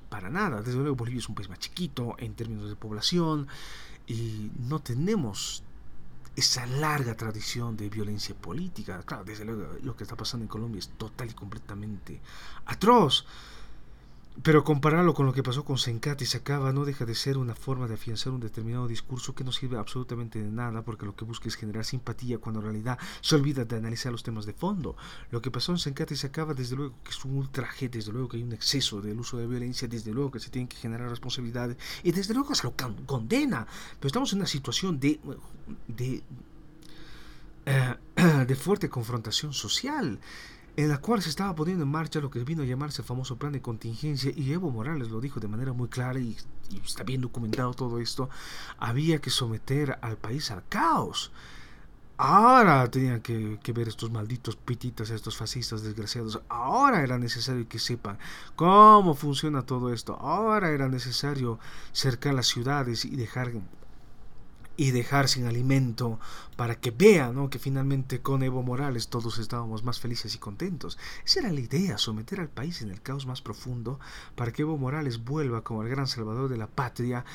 para 0.09 0.29
nada. 0.29 0.61
Desde 0.61 0.79
luego 0.79 0.95
Bolivia 0.95 1.19
es 1.19 1.29
un 1.29 1.35
país 1.35 1.49
más 1.49 1.59
chiquito 1.59 2.15
en 2.17 2.33
términos 2.33 2.69
de 2.69 2.75
población 2.75 3.47
y 4.07 4.51
no 4.57 4.79
tenemos 4.79 5.63
esa 6.35 6.65
larga 6.67 7.15
tradición 7.15 7.75
de 7.75 7.89
violencia 7.89 8.35
política. 8.35 9.01
Claro, 9.03 9.25
desde 9.25 9.43
luego 9.43 9.67
lo 9.81 9.95
que 9.95 10.03
está 10.03 10.15
pasando 10.15 10.43
en 10.43 10.49
Colombia 10.49 10.79
es 10.79 10.89
total 10.89 11.29
y 11.29 11.33
completamente 11.33 12.21
atroz. 12.65 13.25
Pero 14.43 14.63
compararlo 14.63 15.13
con 15.15 15.25
lo 15.25 15.33
que 15.33 15.41
pasó 15.41 15.65
con 15.65 15.77
Sencat 15.77 16.21
y 16.21 16.25
Sacaba 16.25 16.71
no 16.71 16.85
deja 16.85 17.05
de 17.05 17.15
ser 17.15 17.37
una 17.37 17.55
forma 17.55 17.87
de 17.87 17.95
afianzar 17.95 18.33
un 18.33 18.39
determinado 18.39 18.87
discurso 18.87 19.33
que 19.33 19.43
no 19.43 19.51
sirve 19.51 19.77
absolutamente 19.77 20.39
de 20.41 20.51
nada 20.51 20.83
porque 20.83 21.05
lo 21.05 21.15
que 21.15 21.25
busca 21.25 21.47
es 21.47 21.55
generar 21.55 21.85
simpatía 21.85 22.37
cuando 22.37 22.59
en 22.59 22.65
realidad 22.65 22.99
se 23.21 23.35
olvida 23.35 23.65
de 23.65 23.75
analizar 23.75 24.11
los 24.11 24.21
temas 24.21 24.45
de 24.45 24.53
fondo. 24.53 24.95
Lo 25.31 25.41
que 25.41 25.49
pasó 25.49 25.71
en 25.71 25.79
Sencat 25.79 26.11
y 26.11 26.15
Sacaba 26.15 26.53
desde 26.53 26.75
luego 26.75 26.95
que 27.03 27.09
es 27.09 27.25
un 27.25 27.35
ultraje, 27.35 27.89
desde 27.89 28.11
luego 28.11 28.29
que 28.29 28.37
hay 28.37 28.43
un 28.43 28.53
exceso 28.53 29.01
del 29.01 29.19
uso 29.19 29.37
de 29.37 29.47
violencia, 29.47 29.87
desde 29.87 30.13
luego 30.13 30.29
que 30.29 30.39
se 30.39 30.51
tienen 30.51 30.67
que 30.67 30.77
generar 30.77 31.09
responsabilidades 31.09 31.77
y 32.03 32.11
desde 32.11 32.35
luego 32.35 32.53
se 32.53 32.63
lo 32.63 32.75
condena. 33.05 33.65
Pero 33.99 34.07
estamos 34.07 34.31
en 34.33 34.39
una 34.39 34.47
situación 34.47 34.99
de, 34.99 35.19
de, 35.87 36.23
eh, 37.65 37.95
de 38.47 38.55
fuerte 38.55 38.87
confrontación 38.87 39.51
social 39.51 40.19
en 40.77 40.89
la 40.89 40.99
cual 40.99 41.23
se 41.23 41.29
estaba 41.29 41.55
poniendo 41.55 41.83
en 41.83 41.89
marcha 41.89 42.19
lo 42.19 42.29
que 42.29 42.43
vino 42.43 42.61
a 42.61 42.65
llamarse 42.65 43.01
el 43.01 43.07
famoso 43.07 43.35
plan 43.35 43.51
de 43.51 43.63
contingencia, 43.63 44.31
y 44.33 44.51
Evo 44.53 44.69
Morales 44.69 45.09
lo 45.09 45.19
dijo 45.19 45.39
de 45.39 45.47
manera 45.47 45.73
muy 45.73 45.89
clara, 45.89 46.19
y, 46.19 46.37
está 46.85 47.03
bien 47.03 47.19
documentado 47.19 47.73
todo 47.73 47.99
esto, 47.99 48.29
había 48.77 49.19
que 49.19 49.31
someter 49.31 49.97
al 50.01 50.17
país 50.17 50.51
al 50.51 50.63
caos. 50.69 51.31
Ahora 52.19 52.89
tenían 52.89 53.21
que, 53.21 53.59
que, 53.61 53.73
ver 53.73 53.87
estos 53.87 54.11
malditos 54.11 54.55
pititas, 54.55 55.09
estos 55.09 55.35
fascistas 55.37 55.81
desgraciados. 55.81 56.41
Ahora 56.47 57.03
era 57.03 57.17
necesario 57.17 57.67
que 57.67 57.79
sepan 57.79 58.17
cómo 58.55 59.13
funciona 59.13 59.63
todo 59.63 59.93
esto. 59.93 60.15
Ahora 60.15 60.71
era 60.71 60.89
necesario 60.89 61.59
cercar 61.91 62.33
las 62.33 62.47
ciudades 62.47 63.05
y 63.05 63.15
dejar 63.15 63.51
y 64.77 64.91
dejar 64.91 65.27
sin 65.27 65.45
alimento 65.45 66.19
para 66.55 66.79
que 66.79 66.91
vean 66.91 67.49
que 67.49 67.59
finalmente 67.59 68.21
con 68.21 68.43
Evo 68.43 68.63
Morales 68.63 69.09
todos 69.09 69.39
estábamos 69.39 69.83
más 69.83 69.99
felices 69.99 70.35
y 70.35 70.37
contentos. 70.37 70.97
Esa 71.25 71.41
era 71.41 71.51
la 71.51 71.59
idea, 71.59 71.97
someter 71.97 72.39
al 72.39 72.49
país 72.49 72.81
en 72.81 72.91
el 72.91 73.01
caos 73.01 73.25
más 73.25 73.41
profundo 73.41 73.99
para 74.35 74.51
que 74.51 74.61
Evo 74.61 74.77
Morales 74.77 75.23
vuelva 75.23 75.63
como 75.63 75.81
el 75.81 75.89
gran 75.89 76.07
salvador 76.07 76.47
de 76.49 76.57
la 76.57 76.67
patria, 76.67 77.25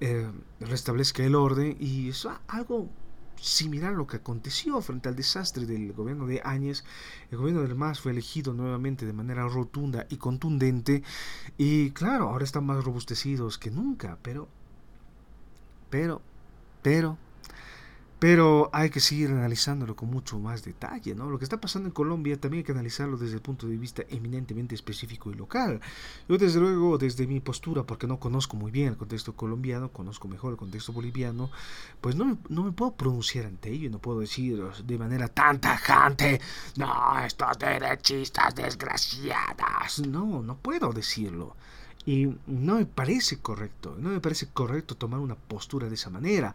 eh, 0.00 0.30
restablezca 0.60 1.24
el 1.24 1.34
orden 1.34 1.76
y 1.78 2.08
eso 2.08 2.32
algo 2.48 2.88
similar 3.40 3.92
a 3.92 3.96
lo 3.96 4.06
que 4.06 4.18
aconteció 4.18 4.80
frente 4.80 5.08
al 5.08 5.16
desastre 5.16 5.66
del 5.66 5.92
gobierno 5.92 6.26
de 6.26 6.40
Áñez. 6.44 6.84
El 7.30 7.38
gobierno 7.38 7.62
del 7.62 7.74
MAS 7.74 8.00
fue 8.00 8.12
elegido 8.12 8.54
nuevamente 8.54 9.04
de 9.04 9.12
manera 9.12 9.48
rotunda 9.48 10.06
y 10.08 10.16
contundente 10.16 11.02
y 11.58 11.90
claro, 11.90 12.28
ahora 12.28 12.44
están 12.44 12.64
más 12.64 12.84
robustecidos 12.84 13.58
que 13.58 13.70
nunca, 13.70 14.18
pero 14.22 14.48
pero 15.90 16.22
pero, 16.82 17.16
pero 18.18 18.70
hay 18.72 18.90
que 18.90 19.00
seguir 19.00 19.30
analizándolo 19.30 19.96
con 19.96 20.08
mucho 20.08 20.38
más 20.38 20.62
detalle, 20.62 21.14
¿no? 21.14 21.28
Lo 21.28 21.38
que 21.38 21.44
está 21.44 21.60
pasando 21.60 21.88
en 21.88 21.92
Colombia 21.92 22.40
también 22.40 22.60
hay 22.60 22.64
que 22.64 22.72
analizarlo 22.72 23.16
desde 23.16 23.34
el 23.34 23.40
punto 23.42 23.66
de 23.66 23.76
vista 23.76 24.02
eminentemente 24.08 24.74
específico 24.74 25.30
y 25.30 25.34
local. 25.34 25.80
Yo 26.28 26.38
desde 26.38 26.60
luego, 26.60 26.98
desde 26.98 27.26
mi 27.26 27.40
postura, 27.40 27.82
porque 27.82 28.06
no 28.06 28.20
conozco 28.20 28.56
muy 28.56 28.70
bien 28.70 28.88
el 28.88 28.96
contexto 28.96 29.34
colombiano, 29.34 29.90
conozco 29.90 30.28
mejor 30.28 30.52
el 30.52 30.56
contexto 30.56 30.92
boliviano, 30.92 31.50
pues 32.00 32.14
no 32.14 32.38
no 32.48 32.62
me 32.62 32.72
puedo 32.72 32.94
pronunciar 32.94 33.46
ante 33.46 33.70
ello, 33.70 33.90
no 33.90 33.98
puedo 33.98 34.20
decir 34.20 34.62
de 34.84 34.98
manera 34.98 35.26
tan 35.28 35.60
tajante, 35.60 36.40
no, 36.76 37.18
estos 37.24 37.58
derechistas 37.58 38.54
desgraciadas. 38.54 40.00
No, 40.00 40.42
no 40.42 40.56
puedo 40.56 40.92
decirlo. 40.92 41.56
Y 42.04 42.26
no 42.46 42.76
me 42.76 42.86
parece 42.86 43.38
correcto, 43.38 43.94
no 43.98 44.10
me 44.10 44.20
parece 44.20 44.48
correcto 44.48 44.96
tomar 44.96 45.20
una 45.20 45.36
postura 45.36 45.88
de 45.88 45.94
esa 45.94 46.10
manera, 46.10 46.54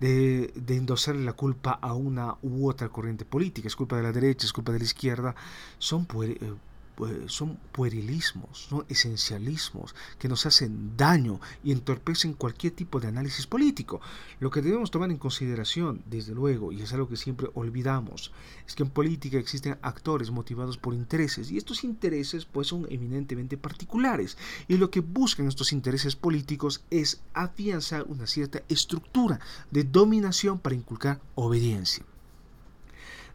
de, 0.00 0.52
de 0.56 0.76
endosarle 0.76 1.24
la 1.24 1.34
culpa 1.34 1.78
a 1.80 1.94
una 1.94 2.36
u 2.42 2.68
otra 2.68 2.88
corriente 2.88 3.24
política, 3.24 3.68
es 3.68 3.76
culpa 3.76 3.96
de 3.96 4.02
la 4.02 4.12
derecha, 4.12 4.46
es 4.46 4.52
culpa 4.52 4.72
de 4.72 4.78
la 4.80 4.84
izquierda, 4.84 5.36
son 5.78 6.08
eh, 6.24 6.52
pues, 6.98 7.30
son 7.30 7.60
puerilismos, 7.70 8.66
son 8.70 8.84
esencialismos 8.88 9.94
que 10.18 10.26
nos 10.26 10.46
hacen 10.46 10.96
daño 10.96 11.40
y 11.62 11.70
entorpecen 11.70 12.32
cualquier 12.32 12.72
tipo 12.72 12.98
de 12.98 13.06
análisis 13.06 13.46
político. 13.46 14.00
Lo 14.40 14.50
que 14.50 14.62
debemos 14.62 14.90
tomar 14.90 15.12
en 15.12 15.18
consideración, 15.18 16.02
desde 16.06 16.34
luego, 16.34 16.72
y 16.72 16.82
es 16.82 16.92
algo 16.92 17.08
que 17.08 17.16
siempre 17.16 17.50
olvidamos, 17.54 18.32
es 18.66 18.74
que 18.74 18.82
en 18.82 18.90
política 18.90 19.38
existen 19.38 19.78
actores 19.80 20.32
motivados 20.32 20.76
por 20.76 20.92
intereses 20.92 21.52
y 21.52 21.56
estos 21.56 21.84
intereses 21.84 22.46
pues 22.46 22.66
son 22.66 22.84
eminentemente 22.90 23.56
particulares 23.56 24.36
y 24.66 24.76
lo 24.76 24.90
que 24.90 24.98
buscan 24.98 25.46
estos 25.46 25.72
intereses 25.72 26.16
políticos 26.16 26.82
es 26.90 27.20
afianzar 27.32 28.06
una 28.08 28.26
cierta 28.26 28.64
estructura 28.68 29.38
de 29.70 29.84
dominación 29.84 30.58
para 30.58 30.74
inculcar 30.74 31.20
obediencia. 31.36 32.07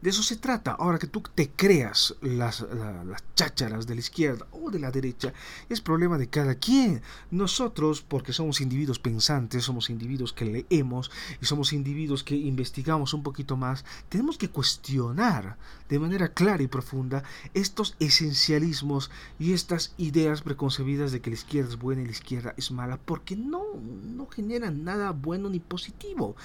De 0.04 0.10
eso 0.10 0.22
se 0.22 0.36
trata. 0.36 0.72
Ahora 0.72 1.00
que 1.00 1.08
tú 1.08 1.24
te 1.34 1.52
creas 1.52 2.14
las, 2.20 2.60
las 2.60 3.24
chácharas 3.36 3.88
de 3.88 3.96
la 3.96 4.02
izquierda 4.02 4.46
o 4.52 4.70
de 4.70 4.78
la 4.78 4.92
derecha, 4.92 5.32
es 5.70 5.80
problema 5.80 6.18
de 6.18 6.28
cada 6.28 6.56
quien. 6.56 7.02
Nosotros, 7.32 8.02
porque 8.02 8.34
somos 8.34 8.60
individuos 8.60 9.00
pensantes, 9.00 9.64
somos 9.64 9.90
individuos 9.90 10.34
que 10.34 10.44
leemos 10.44 11.10
y 11.42 11.46
somos 11.46 11.72
individuos 11.72 12.26
que 12.26 12.36
investigamos 12.36 13.14
un 13.14 13.24
poquito 13.24 13.56
más, 13.56 13.86
tenemos 14.10 14.38
que 14.38 14.50
cuestionar 14.50 15.58
de 15.88 16.00
manera 16.00 16.34
clara 16.34 16.62
y 16.62 16.68
profunda 16.68 17.24
estos 17.54 17.96
esencialismos 18.02 19.10
y 19.40 19.54
estas 19.54 19.94
ideas 19.98 20.42
preconcebidas 20.42 21.14
de 21.14 21.22
que 21.22 21.30
la 21.30 21.36
izquierda 21.36 21.70
es 21.70 21.80
buena 21.80 22.02
y 22.02 22.08
la 22.08 22.12
izquierda 22.12 22.54
es 22.58 22.72
mala, 22.72 22.98
porque 22.98 23.38
no, 23.38 23.64
no 23.78 24.28
generan 24.28 24.84
nada 24.84 25.12
bueno 25.12 25.48
ni 25.48 25.62
positivo. 25.62 26.36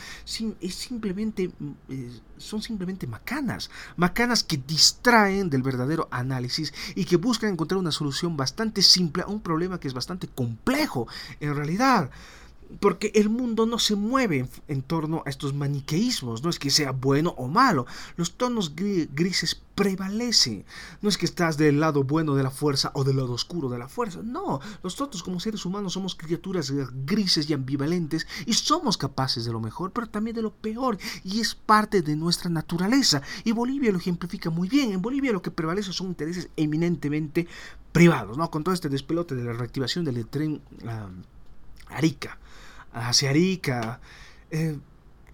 es 0.61 0.75
simplemente, 0.77 1.51
mm, 1.59 1.73
son 2.39 2.63
simplemente 2.63 3.07
macanas 3.07 3.71
macanas, 3.97 4.43
que 4.43 4.57
distraen 4.57 5.51
del 5.51 5.63
verdadero 5.63 6.09
análisis 6.11 6.73
y 6.95 7.05
que 7.05 7.17
buscan 7.17 7.51
encontrar 7.51 7.79
una 7.79 7.93
solución 7.93 8.37
bastante 8.37 8.83
simple 8.83 9.23
a 9.23 9.27
un 9.27 9.41
problema 9.41 9.79
que 9.79 9.89
es 9.89 9.95
bastante 9.95 10.29
complejo 10.29 11.07
en 11.41 11.55
realidad 11.55 12.11
porque 12.81 13.13
el 13.15 13.29
mundo 13.29 13.67
no 13.67 13.79
se 13.79 13.97
mueve 13.97 14.49
en, 14.69 14.83
torno 14.83 15.23
a 15.27 15.31
estos 15.31 15.55
maniqueísmos, 15.55 16.43
no 16.43 16.51
es 16.51 16.59
que 16.59 16.71
sea 16.71 16.93
bueno 16.93 17.35
o 17.37 17.49
malo, 17.49 17.87
los 18.17 18.33
tonos 18.33 18.75
grises 18.75 19.61
prevalecen, 19.75 20.65
no 21.01 21.09
es 21.09 21.17
que 21.17 21.27
estás 21.27 21.57
del 21.57 21.81
lado 21.81 22.05
bueno 22.05 22.35
de 22.35 22.43
la 22.43 22.51
fuerza 22.51 22.91
o 22.95 23.05
del 23.05 23.17
lado 23.17 23.33
oscuro 23.33 23.69
de 23.69 23.79
la 23.79 23.89
fuerza, 23.89 24.21
no, 24.23 24.61
nosotros 24.83 25.23
como 25.23 25.41
seres 25.41 25.65
humanos 25.65 25.95
somos 25.95 26.15
criaturas 26.15 26.73
grises 27.07 27.49
y 27.49 27.55
ambivalentes 27.55 28.27
y 28.45 28.53
somos 28.55 28.99
capaces 28.99 29.45
de 29.45 29.53
lo 29.53 29.61
mejor, 29.61 29.93
pero 29.93 30.09
también 30.09 30.37
de 30.37 30.43
lo 30.43 30.53
peor, 30.53 30.99
y 31.25 31.41
es 31.41 31.55
parte 31.55 32.03
de 32.03 32.17
nuestra 32.17 32.51
naturaleza, 32.51 33.23
y 33.45 33.53
Bolivia 33.53 33.93
lo 33.93 33.99
ejemplifica 33.99 34.51
muy 34.51 34.69
bien, 34.69 34.93
en 34.93 35.03
Bolivia 35.03 35.33
lo 35.33 35.43
que 35.43 35.51
prevalece 35.51 35.93
son 35.93 36.09
intereses 36.09 36.49
eminentemente 36.57 37.47
privados, 37.93 38.37
¿no? 38.37 38.51
Con 38.51 38.65
todo 38.65 38.75
este 38.75 38.89
despelote 38.89 39.35
de 39.35 39.45
la 39.45 39.53
reactivación 39.53 40.05
del 40.05 40.27
tren 40.27 40.61
ah, 40.87 41.09
Arica, 41.89 42.39
hacia 42.93 43.31
Arica. 43.31 44.01
Eh, 44.51 44.79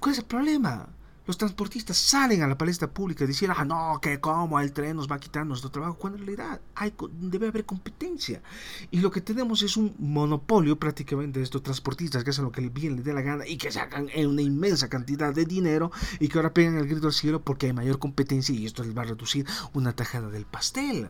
¿Cuál 0.00 0.12
es 0.12 0.18
el 0.18 0.24
problema? 0.26 0.88
Los 1.26 1.38
transportistas 1.38 1.96
salen 1.96 2.42
a 2.42 2.46
la 2.46 2.58
palestra 2.58 2.86
pública 2.86 3.24
diciendo, 3.24 3.56
ah, 3.58 3.64
no, 3.64 3.98
que 4.02 4.20
cómo 4.20 4.60
el 4.60 4.72
tren 4.72 4.96
nos 4.96 5.10
va 5.10 5.16
a 5.16 5.20
quitar 5.20 5.46
nuestro 5.46 5.70
trabajo, 5.70 5.94
cuando 5.94 6.18
en 6.18 6.26
realidad 6.26 6.60
hay, 6.74 6.92
debe 7.12 7.48
haber 7.48 7.64
competencia. 7.64 8.42
Y 8.90 9.00
lo 9.00 9.10
que 9.10 9.22
tenemos 9.22 9.62
es 9.62 9.78
un 9.78 9.94
monopolio 9.98 10.78
prácticamente 10.78 11.38
de 11.38 11.44
estos 11.44 11.62
transportistas 11.62 12.22
que 12.22 12.30
hacen 12.30 12.44
lo 12.44 12.52
que 12.52 12.68
bien 12.68 12.96
les 12.96 13.06
dé 13.06 13.14
la 13.14 13.22
gana 13.22 13.46
y 13.46 13.56
que 13.56 13.72
sacan 13.72 14.10
una 14.14 14.42
inmensa 14.42 14.90
cantidad 14.90 15.32
de 15.32 15.46
dinero 15.46 15.90
y 16.20 16.28
que 16.28 16.36
ahora 16.36 16.52
pegan 16.52 16.76
el 16.76 16.86
grito 16.86 17.06
al 17.06 17.14
cielo 17.14 17.40
porque 17.40 17.68
hay 17.68 17.72
mayor 17.72 17.98
competencia 17.98 18.54
y 18.54 18.66
esto 18.66 18.84
les 18.84 18.94
va 18.94 19.02
a 19.02 19.06
reducir 19.06 19.46
una 19.72 19.94
tajada 19.94 20.28
del 20.28 20.44
pastel. 20.44 21.08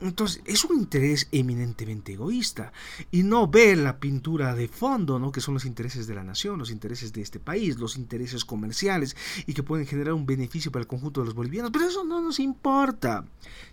Entonces, 0.00 0.40
es 0.46 0.64
un 0.64 0.78
interés 0.78 1.28
eminentemente 1.30 2.14
egoísta 2.14 2.72
y 3.10 3.22
no 3.22 3.48
ve 3.48 3.76
la 3.76 3.98
pintura 3.98 4.54
de 4.54 4.66
fondo, 4.68 5.18
¿no? 5.18 5.30
que 5.30 5.40
son 5.40 5.54
los 5.54 5.66
intereses 5.66 6.06
de 6.06 6.14
la 6.14 6.24
nación, 6.24 6.58
los 6.58 6.70
intereses 6.70 7.12
de 7.12 7.20
este 7.20 7.38
país, 7.38 7.78
los 7.78 7.96
intereses 7.96 8.44
comerciales 8.44 9.16
y 9.46 9.52
que 9.52 9.62
pueden 9.62 9.86
generar 9.86 10.14
un 10.14 10.26
beneficio 10.26 10.72
para 10.72 10.82
el 10.82 10.86
conjunto 10.86 11.20
de 11.20 11.26
los 11.26 11.34
bolivianos. 11.34 11.70
Pero 11.70 11.86
eso 11.86 12.04
no 12.04 12.20
nos 12.20 12.40
importa. 12.40 13.24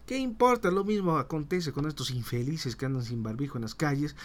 ¿Qué 0.08 0.18
importa? 0.18 0.72
Lo 0.72 0.86
mismo 0.86 1.18
acontece 1.18 1.74
con 1.74 1.86
estos 1.86 2.12
infelices 2.12 2.78
que 2.78 2.86
andan 2.86 3.04
sin 3.04 3.24
barbijo 3.24 3.58
en 3.58 3.64
las 3.64 3.76
calles 3.76 4.16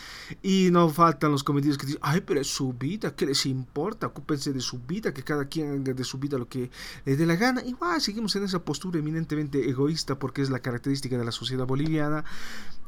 y 0.40 0.68
no 0.71 0.88
faltan 0.88 1.33
los 1.33 1.42
comedidos 1.42 1.77
que 1.77 1.87
dicen, 1.87 2.01
ay, 2.05 2.21
pero 2.25 2.40
es 2.40 2.47
su 2.47 2.73
vida, 2.73 3.16
¿qué 3.16 3.27
les 3.27 3.47
importa? 3.47 4.07
Ocúpense 4.07 4.53
de 4.53 4.61
su 4.61 4.79
vida, 4.79 5.12
que 5.12 5.25
cada 5.25 5.47
quien 5.47 5.81
haga 5.81 5.92
de 5.92 6.05
su 6.05 6.18
vida 6.18 6.38
lo 6.38 6.49
que 6.49 6.71
le 7.05 7.16
dé 7.16 7.27
la 7.27 7.35
gana. 7.35 7.64
Igual 7.64 8.01
seguimos 8.01 8.37
en 8.37 8.45
esa 8.45 8.64
postura 8.64 9.01
eminentemente 9.01 9.68
egoísta 9.68 10.16
porque 10.21 10.42
es 10.42 10.51
la 10.51 10.61
característica 10.61 11.18
de 11.18 11.25
la 11.25 11.33
sociedad 11.33 11.66
boliviana 11.66 12.25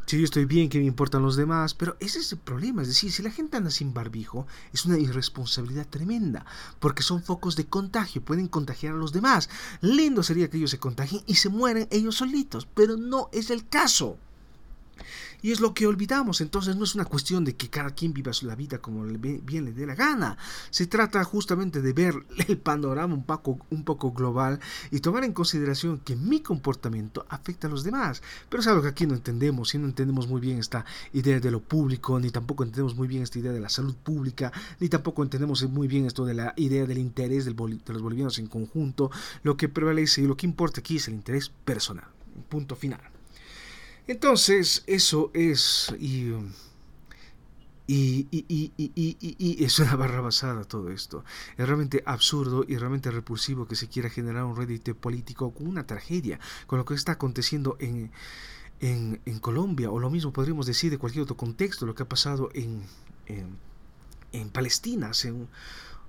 si 0.07 0.19
yo 0.19 0.25
estoy 0.25 0.45
bien, 0.45 0.69
que 0.69 0.79
me 0.79 0.85
importan 0.85 1.23
los 1.23 1.37
demás? 1.37 1.75
Pero 1.75 1.97
ese 2.01 2.19
es 2.19 2.33
el 2.33 2.38
problema, 2.38 2.83
es 2.83 2.88
decir, 2.88 3.11
si 3.11 3.23
la 3.23 3.31
gente 3.31 3.57
anda 3.57 3.71
sin 3.71 3.95
barbijo, 3.95 4.47
es 4.73 4.85
una 4.85 4.99
irresponsabilidad 4.99 5.87
tremenda, 5.88 6.45
porque 6.81 7.03
son 7.03 7.23
focos 7.23 7.57
de 7.57 7.67
contagio, 7.67 8.23
pueden 8.25 8.49
contagiar 8.49 8.95
a 8.95 8.99
los 8.99 9.12
demás. 9.12 9.49
Lindo 9.81 10.23
sería 10.23 10.49
que 10.51 10.59
ellos 10.59 10.71
se 10.71 10.79
contagien 10.79 11.23
y 11.27 11.37
se 11.37 11.49
mueren 11.49 11.88
ellos 11.90 12.17
solitos, 12.17 12.67
pero 12.75 12.97
no 12.97 13.29
es 13.33 13.51
el 13.51 13.67
caso. 13.69 14.19
Y 15.44 15.52
es 15.52 15.61
lo 15.61 15.74
que 15.74 15.87
olvidamos. 15.87 16.40
Entonces 16.40 16.74
no 16.74 16.85
es 16.85 16.94
una 16.94 17.04
cuestión 17.04 17.44
de 17.44 17.54
que 17.54 17.68
cada 17.68 17.90
quien 17.90 18.14
viva 18.14 18.33
la 18.40 18.57
vida 18.57 18.78
como 18.78 19.04
bien 19.04 19.66
le 19.66 19.74
dé 19.74 19.85
la 19.85 19.94
gana. 19.94 20.38
Se 20.70 20.87
trata 20.87 21.22
justamente 21.22 21.83
de 21.83 21.92
ver 21.92 22.14
el 22.48 22.57
panorama 22.57 23.12
un 23.12 23.24
poco, 23.24 23.59
un 23.68 23.85
poco 23.85 24.12
global 24.12 24.59
y 24.90 25.00
tomar 25.00 25.22
en 25.22 25.35
consideración 25.35 25.98
que 25.98 26.16
mi 26.16 26.40
comportamiento 26.40 27.26
afecta 27.28 27.66
a 27.66 27.70
los 27.70 27.85
demás. 27.85 28.22
Pero 28.48 28.62
es 28.62 28.66
algo 28.68 28.80
que 28.80 28.88
aquí 28.88 29.07
no 29.07 29.14
entendemos 29.14 29.74
y 29.74 29.78
no 29.78 29.85
entendemos 29.85 30.28
muy 30.28 30.40
bien 30.40 30.57
esta 30.57 30.87
idea 31.12 31.38
de 31.38 31.50
lo 31.50 31.61
público, 31.61 32.18
ni 32.18 32.30
tampoco 32.30 32.62
entendemos 32.62 32.96
muy 32.96 33.07
bien 33.07 33.22
esta 33.22 33.38
idea 33.38 33.52
de 33.52 33.61
la 33.61 33.68
salud 33.68 33.94
pública, 33.96 34.50
ni 34.80 34.88
tampoco 34.88 35.22
entendemos 35.22 35.62
muy 35.68 35.88
bien 35.88 36.07
esto 36.07 36.24
de 36.24 36.33
la 36.33 36.54
idea 36.57 36.87
del 36.87 36.96
interés 36.96 37.44
de 37.44 37.52
los 37.52 38.02
bolivianos 38.02 38.38
en 38.38 38.46
conjunto. 38.46 39.11
Lo 39.42 39.59
que 39.59 39.68
prevalece 39.68 40.22
y 40.22 40.26
lo 40.26 40.38
que 40.38 40.46
importa 40.46 40.80
aquí 40.80 40.96
es 40.96 41.09
el 41.09 41.14
interés 41.14 41.50
personal. 41.50 42.09
Punto 42.48 42.76
final. 42.76 43.13
Entonces, 44.07 44.85
eso 44.87 45.31
es... 45.35 45.95
Y, 45.99 46.33
y, 47.87 48.27
y, 48.31 48.73
y, 48.79 49.62
es 49.64 49.79
una 49.79 49.95
barra 49.97 50.23
basada 50.23 50.64
todo 50.64 50.90
esto. 50.90 51.23
Es 51.59 51.67
realmente 51.67 52.03
absurdo 52.07 52.64
y 52.67 52.79
realmente 52.79 53.11
repulsivo 53.11 53.69
que 53.69 53.77
se 53.77 53.88
quiera 53.88 54.09
generar 54.09 54.45
un 54.45 54.57
rédito 54.57 54.95
político 54.95 55.53
con 55.53 55.67
una 55.67 55.87
tragedia, 55.87 56.40
con 56.67 56.79
lo 56.79 56.87
que 56.87 56.95
está 56.95 57.12
aconteciendo 57.12 57.77
en, 57.81 58.11
en, 58.81 59.21
en, 59.27 59.38
Colombia, 59.38 59.90
o 59.90 59.99
lo 59.99 60.09
mismo 60.09 60.33
podríamos 60.33 60.64
decir 60.64 60.90
de 60.90 60.99
cualquier 60.99 61.25
otro 61.25 61.37
contexto, 61.37 61.85
lo 61.85 61.95
que 61.95 62.05
ha 62.05 62.09
pasado 62.09 62.49
en, 62.55 62.83
en, 63.27 63.59
en 64.33 64.49
Palestina 64.51 65.12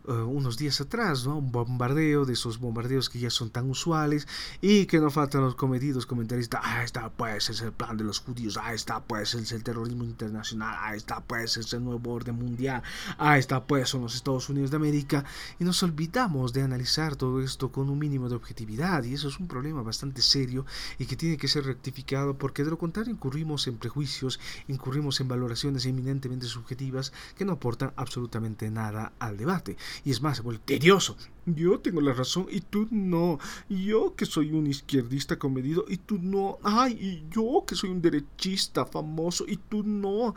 eh, 0.07 0.11
unos 0.11 0.57
días 0.57 0.79
atrás, 0.81 1.25
¿no? 1.25 1.37
Un 1.37 1.51
bombardeo 1.51 2.25
de 2.25 2.33
esos 2.33 2.59
bombardeos 2.59 3.09
que 3.09 3.19
ya 3.19 3.29
son 3.29 3.49
tan 3.49 3.69
usuales 3.69 4.27
y 4.61 4.85
que 4.85 4.99
no 4.99 5.09
faltan 5.09 5.41
los 5.41 5.55
comedidos 5.55 6.05
comentaristas, 6.05 6.61
ah, 6.63 6.83
está 6.83 7.09
pues 7.09 7.49
es 7.49 7.61
el 7.61 7.71
plan 7.71 7.97
de 7.97 8.03
los 8.03 8.19
judíos, 8.19 8.57
ah, 8.61 8.73
está 8.73 9.03
pues 9.03 9.33
es 9.35 9.51
el 9.51 9.63
terrorismo 9.63 10.03
internacional, 10.03 10.75
ah, 10.79 10.95
está 10.95 11.21
pues 11.21 11.57
es 11.57 11.73
el 11.73 11.83
nuevo 11.83 12.13
orden 12.13 12.35
mundial, 12.35 12.83
ah, 13.17 13.37
está 13.37 13.65
pues 13.65 13.89
son 13.89 14.01
los 14.01 14.15
Estados 14.15 14.49
Unidos 14.49 14.71
de 14.71 14.77
América 14.77 15.25
y 15.59 15.63
nos 15.63 15.81
olvidamos 15.83 16.53
de 16.53 16.61
analizar 16.61 17.15
todo 17.15 17.41
esto 17.41 17.71
con 17.71 17.89
un 17.89 17.99
mínimo 17.99 18.29
de 18.29 18.35
objetividad 18.35 19.03
y 19.03 19.13
eso 19.13 19.27
es 19.27 19.39
un 19.39 19.47
problema 19.47 19.81
bastante 19.81 20.21
serio 20.21 20.65
y 20.99 21.05
que 21.05 21.15
tiene 21.15 21.37
que 21.37 21.47
ser 21.47 21.65
rectificado 21.65 22.37
porque 22.37 22.63
de 22.63 22.69
lo 22.69 22.77
contrario 22.77 23.11
incurrimos 23.11 23.67
en 23.67 23.77
prejuicios, 23.77 24.39
incurrimos 24.67 25.19
en 25.19 25.27
valoraciones 25.27 25.85
eminentemente 25.85 26.45
subjetivas 26.45 27.11
que 27.37 27.45
no 27.45 27.53
aportan 27.53 27.93
absolutamente 27.95 28.69
nada 28.69 29.13
al 29.19 29.37
debate. 29.37 29.77
Y 30.03 30.11
es 30.11 30.21
más, 30.21 30.41
se. 30.41 31.17
Yo 31.45 31.79
tengo 31.79 32.01
la 32.01 32.13
razón 32.13 32.47
y 32.49 32.61
tú 32.61 32.87
no. 32.91 33.39
Yo 33.69 34.15
que 34.15 34.25
soy 34.25 34.51
un 34.51 34.67
izquierdista 34.67 35.37
comedido 35.37 35.85
y 35.87 35.97
tú 35.97 36.17
no. 36.19 36.57
Ay, 36.63 36.93
y 36.93 37.33
yo 37.33 37.63
que 37.67 37.75
soy 37.75 37.91
un 37.91 38.01
derechista 38.01 38.85
famoso 38.85 39.45
y 39.47 39.57
tú 39.57 39.83
no. 39.83 40.33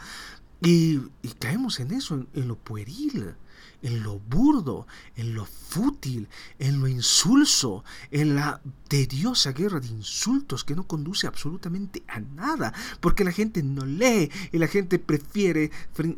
Y, 0.62 0.99
caemos 1.38 1.81
en 1.81 1.92
eso, 1.92 2.27
en 2.35 2.49
lo 2.49 2.57
pueril 2.57 3.35
en 3.82 4.02
lo 4.02 4.18
burdo, 4.18 4.86
en 5.16 5.34
lo 5.34 5.44
fútil, 5.44 6.28
en 6.58 6.80
lo 6.80 6.88
insulso, 6.88 7.84
en 8.10 8.34
la 8.34 8.60
tediosa 8.88 9.52
guerra 9.52 9.80
de 9.80 9.88
insultos 9.88 10.64
que 10.64 10.74
no 10.74 10.86
conduce 10.86 11.26
absolutamente 11.26 12.02
a 12.08 12.20
nada, 12.20 12.72
porque 13.00 13.24
la 13.24 13.32
gente 13.32 13.62
no 13.62 13.84
lee 13.84 14.30
y 14.52 14.58
la 14.58 14.68
gente 14.68 14.98
prefiere 14.98 15.70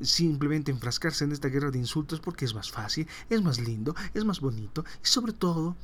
simplemente 0.03 0.71
enfrascarse 0.71 1.25
en 1.25 1.33
esta 1.33 1.49
guerra 1.49 1.71
de 1.71 1.79
insultos 1.79 2.21
porque 2.21 2.45
es 2.45 2.55
más 2.55 2.71
fácil, 2.71 3.07
es 3.29 3.43
más 3.43 3.61
lindo, 3.61 3.95
es 4.15 4.25
más 4.25 4.41
bonito 4.41 4.85
y 5.03 5.07
sobre 5.07 5.33
todo 5.33 5.77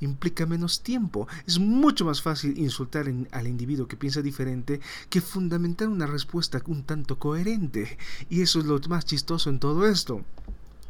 implica 0.00 0.46
menos 0.46 0.82
tiempo. 0.82 1.26
Es 1.46 1.58
mucho 1.58 2.04
más 2.04 2.22
fácil 2.22 2.56
insultar 2.56 3.12
al 3.32 3.46
individuo 3.48 3.88
que 3.88 3.96
piensa 3.96 4.22
diferente 4.22 4.80
que 5.10 5.20
fundamentar 5.20 5.88
una 5.88 6.06
respuesta 6.06 6.62
un 6.66 6.84
tanto 6.84 7.18
coherente. 7.18 7.98
Y 8.30 8.42
eso 8.42 8.60
es 8.60 8.66
lo 8.66 8.78
más 8.88 9.04
chistoso 9.04 9.50
en 9.50 9.58
todo 9.58 9.88
esto 9.88 10.24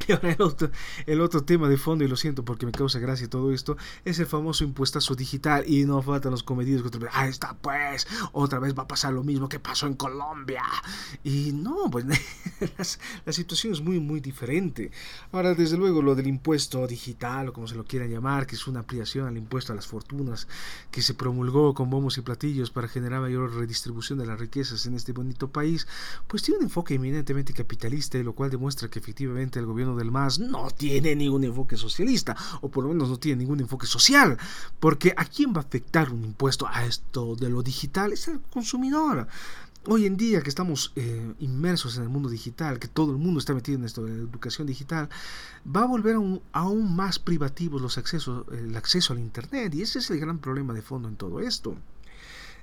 El 0.09 0.41
otro, 0.41 0.71
el 1.07 1.21
otro 1.21 1.45
tema 1.45 1.69
de 1.69 1.77
fondo, 1.77 2.05
y 2.05 2.09
lo 2.09 2.17
siento 2.17 2.45
porque 2.45 2.65
me 2.65 2.73
causa 2.73 2.99
gracia 2.99 3.29
todo 3.29 3.53
esto, 3.53 3.77
es 4.05 4.19
el 4.19 4.27
famoso 4.27 4.65
impuestazo 4.65 5.15
digital. 5.15 5.65
Y 5.67 5.85
no 5.85 6.01
faltan 6.03 6.33
los 6.33 6.43
comedidos 6.43 6.83
que 6.83 6.89
otra 6.89 7.01
vez, 7.01 7.11
ah, 7.13 7.29
está 7.29 7.55
pues, 7.55 8.07
otra 8.33 8.59
vez 8.59 8.77
va 8.77 8.85
a 8.85 8.89
pasar 8.89 9.13
lo 9.13 9.23
mismo 9.23 9.49
que 9.49 9.61
pasó 9.61 9.87
en 9.87 9.95
Colombia. 9.95 10.63
Y 11.25 11.53
no, 11.53 11.91
pues 11.91 12.07
la 13.27 13.33
situación 13.33 13.73
es 13.73 13.81
muy, 13.81 14.01
muy 14.01 14.21
diferente. 14.21 14.91
Ahora, 15.33 15.55
desde 15.55 15.77
luego, 15.77 16.03
lo 16.03 16.15
del 16.15 16.27
impuesto 16.27 16.87
digital, 16.87 17.49
o 17.49 17.53
como 17.53 17.69
se 17.69 17.75
lo 17.75 17.85
quieran 17.85 18.11
llamar, 18.11 18.47
que 18.47 18.57
es 18.57 18.67
una 18.67 18.81
ampliación 18.81 19.27
al 19.27 19.37
impuesto 19.37 19.73
a 19.73 19.77
las 19.77 19.87
fortunas, 19.87 20.49
que 20.91 21.03
se 21.03 21.15
promulgó 21.15 21.75
con 21.75 21.91
bombos 21.91 22.19
y 22.19 22.23
platillos 22.23 22.71
para 22.71 22.89
generar 22.89 23.21
mayor 23.21 23.55
redistribución 23.55 24.19
de 24.19 24.27
las 24.27 24.39
riquezas 24.39 24.87
en 24.87 24.95
este 24.95 25.13
bonito 25.13 25.51
país, 25.51 25.87
pues 26.27 26.43
tiene 26.43 26.59
un 26.59 26.65
enfoque 26.65 26.95
eminentemente 26.95 27.53
capitalista, 27.53 28.19
lo 28.19 28.35
cual 28.35 28.51
demuestra 28.51 28.89
que 28.89 28.99
efectivamente 28.99 29.59
el 29.59 29.67
gobierno 29.67 29.88
del 29.97 30.11
MAS 30.11 30.39
no 30.39 30.71
tiene 30.71 31.15
ningún 31.17 31.45
enfoque 31.45 31.77
socialista, 31.77 32.37
o 32.61 32.69
por 32.69 32.85
lo 32.85 32.91
menos 32.91 33.09
no 33.09 33.19
tiene 33.19 33.41
ningún 33.41 33.61
enfoque 33.61 33.87
social, 33.87 34.39
porque 34.81 35.15
¿a 35.17 35.25
quién 35.25 35.53
va 35.53 35.59
a 35.59 35.65
afectar 35.65 36.13
un 36.13 36.25
impuesto 36.25 36.67
a 36.67 36.85
esto 36.85 37.37
de 37.37 37.51
lo 37.51 37.63
digital? 37.63 38.13
Es 38.13 38.29
el 38.29 38.41
consumidor. 38.41 39.29
Hoy 39.87 40.05
en 40.05 40.17
día 40.17 40.43
que 40.43 40.51
estamos 40.51 40.93
eh, 40.97 41.33
inmersos 41.39 41.97
en 41.97 42.03
el 42.03 42.09
mundo 42.11 42.29
digital, 42.29 42.79
que 42.79 42.89
todo 42.89 43.13
el 43.13 43.19
mundo 43.19 43.41
está 43.41 43.55
metido 43.55 43.79
en 43.79 43.85
esto 43.85 44.05
de 44.05 44.11
la 44.11 44.19
educación 44.19 44.67
digital, 44.67 45.09
va 45.65 45.83
a 45.83 45.87
volver 45.87 46.17
aún, 46.17 46.43
aún 46.53 46.95
más 46.95 47.19
privativos 47.19 47.81
los 47.81 47.97
accesos, 47.97 48.45
el 48.53 48.77
acceso 48.77 49.15
al 49.15 49.19
Internet. 49.19 49.75
Y 49.75 49.83
ese 49.83 50.01
es 50.01 50.11
el 50.11 50.21
gran 50.21 50.41
problema 50.41 50.75
de 50.75 50.83
fondo 50.83 51.09
en 51.09 51.17
todo 51.17 51.41
esto. 51.41 51.75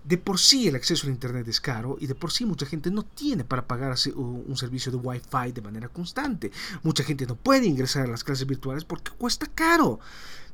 De 0.07 0.19
por 0.19 0.37
sí 0.37 0.67
el 0.67 0.75
acceso 0.75 1.07
al 1.07 1.13
Internet 1.13 1.47
es 1.47 1.59
caro 1.59 1.97
y 1.99 2.05
de 2.05 2.13
por 2.13 2.31
sí 2.31 2.45
mucha 2.45 2.67
gente 2.67 2.91
no 2.91 3.01
tiene 3.03 3.43
para 3.43 3.65
pagar 3.65 3.95
un 4.15 4.55
servicio 4.55 4.91
de 4.91 4.99
Wi-Fi 4.99 5.51
de 5.51 5.61
manera 5.61 5.89
constante. 5.89 6.51
Mucha 6.83 7.03
gente 7.03 7.25
no 7.25 7.35
puede 7.35 7.65
ingresar 7.65 8.03
a 8.05 8.11
las 8.11 8.23
clases 8.23 8.45
virtuales 8.45 8.85
porque 8.85 9.11
cuesta 9.17 9.47
caro. 9.47 9.99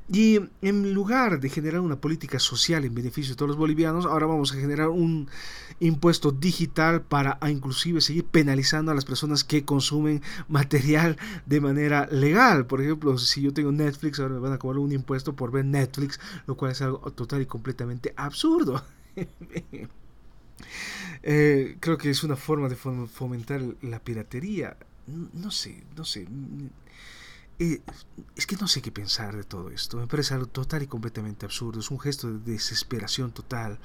Y 0.08 0.40
en 0.62 0.94
lugar 0.94 1.40
de 1.40 1.50
generar 1.50 1.82
una 1.82 1.96
política 1.96 2.40
social 2.40 2.86
en 2.86 2.96
beneficio 2.96 3.34
de 3.34 3.38
todos 3.38 3.50
los 3.50 3.58
bolivianos, 3.58 4.06
ahora 4.06 4.26
vamos 4.26 4.52
a 4.52 4.56
generar 4.56 4.90
un 4.90 5.30
impuesto 5.80 6.32
digital 6.32 7.02
para 7.02 7.38
inclusive 7.50 8.02
seguir 8.02 8.26
penalizando 8.26 8.92
a 8.92 8.96
las 8.96 9.06
personas 9.06 9.44
que 9.44 9.64
consumen 9.64 10.22
material 10.48 11.18
de 11.46 11.62
manera 11.62 12.08
legal. 12.12 12.68
Por 12.68 12.82
ejemplo, 12.82 13.18
si 13.18 13.42
yo 13.42 13.54
tengo 13.54 13.72
Netflix, 13.72 14.20
ahora 14.20 14.36
me 14.36 14.40
van 14.40 14.54
a 14.54 14.60
cobrar 14.60 14.80
un 14.80 14.92
impuesto 14.92 15.36
por 15.36 15.52
ver 15.52 15.66
Netflix, 15.66 16.20
lo 16.48 16.56
cual 16.56 16.72
es 16.72 16.82
algo 16.82 17.00
total 17.12 17.42
y 17.42 17.46
completamente 17.46 18.14
absurdo. 18.16 18.84
Eh, 21.24 21.78
creo 21.80 21.98
que 21.98 22.10
es 22.10 22.24
una 22.24 22.36
forma 22.36 22.68
de 22.70 22.76
fomentar 22.76 23.62
la 23.82 24.00
piratería. 24.00 24.78
No 25.08 25.52
sé, 25.52 25.84
no 25.96 26.06
sé. 26.06 26.28
Eh, 27.60 27.80
es 28.36 28.48
que 28.48 28.56
no 28.56 28.68
sé 28.68 28.82
qué 28.82 28.92
pensar 28.92 29.36
de 29.36 29.44
todo 29.44 29.70
esto. 29.70 29.98
Me 29.98 30.08
parece 30.08 30.34
algo 30.34 30.48
total 30.48 30.82
y 30.82 30.88
completamente 30.88 31.46
absurdo. 31.46 31.80
Es 31.80 31.92
un 31.92 32.00
gesto 32.00 32.32
de 32.32 32.40
desesperación 32.54 33.32
total. 33.32 33.78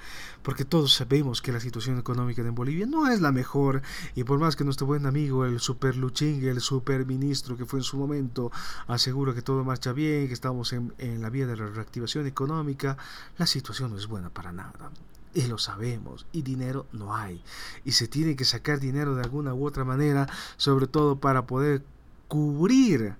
Porque 0.42 0.64
todos 0.64 0.94
sabemos 0.94 1.42
que 1.42 1.52
la 1.52 1.60
situación 1.60 1.98
económica 1.98 2.40
en 2.40 2.54
Bolivia 2.54 2.86
no 2.86 3.06
es 3.06 3.20
la 3.20 3.32
mejor. 3.32 3.82
Y 4.14 4.24
por 4.24 4.38
más 4.38 4.56
que 4.56 4.64
nuestro 4.64 4.86
buen 4.86 5.04
amigo, 5.04 5.44
el 5.44 5.60
super 5.60 5.96
Luching, 5.96 6.42
el 6.44 6.60
super 6.62 7.04
ministro 7.04 7.56
que 7.56 7.66
fue 7.66 7.80
en 7.80 7.84
su 7.84 7.98
momento, 7.98 8.50
asegura 8.86 9.34
que 9.34 9.42
todo 9.42 9.62
marcha 9.62 9.92
bien, 9.92 10.28
que 10.28 10.34
estamos 10.34 10.72
en 10.72 11.20
la 11.20 11.28
vía 11.28 11.46
de 11.46 11.56
la 11.56 11.66
reactivación 11.66 12.26
económica, 12.26 12.96
la 13.36 13.46
situación 13.46 13.90
no 13.90 13.98
es 13.98 14.06
buena 14.06 14.30
para 14.30 14.52
nada. 14.52 14.90
Y 15.36 15.48
lo 15.48 15.58
sabemos. 15.58 16.24
Y 16.32 16.40
dinero 16.40 16.86
no 16.92 17.14
hay. 17.14 17.42
Y 17.84 17.92
se 17.92 18.08
tiene 18.08 18.36
que 18.36 18.46
sacar 18.46 18.80
dinero 18.80 19.14
de 19.14 19.22
alguna 19.22 19.52
u 19.52 19.66
otra 19.66 19.84
manera, 19.84 20.26
sobre 20.56 20.86
todo 20.86 21.20
para 21.20 21.46
poder 21.46 21.84
cubrir 22.26 23.16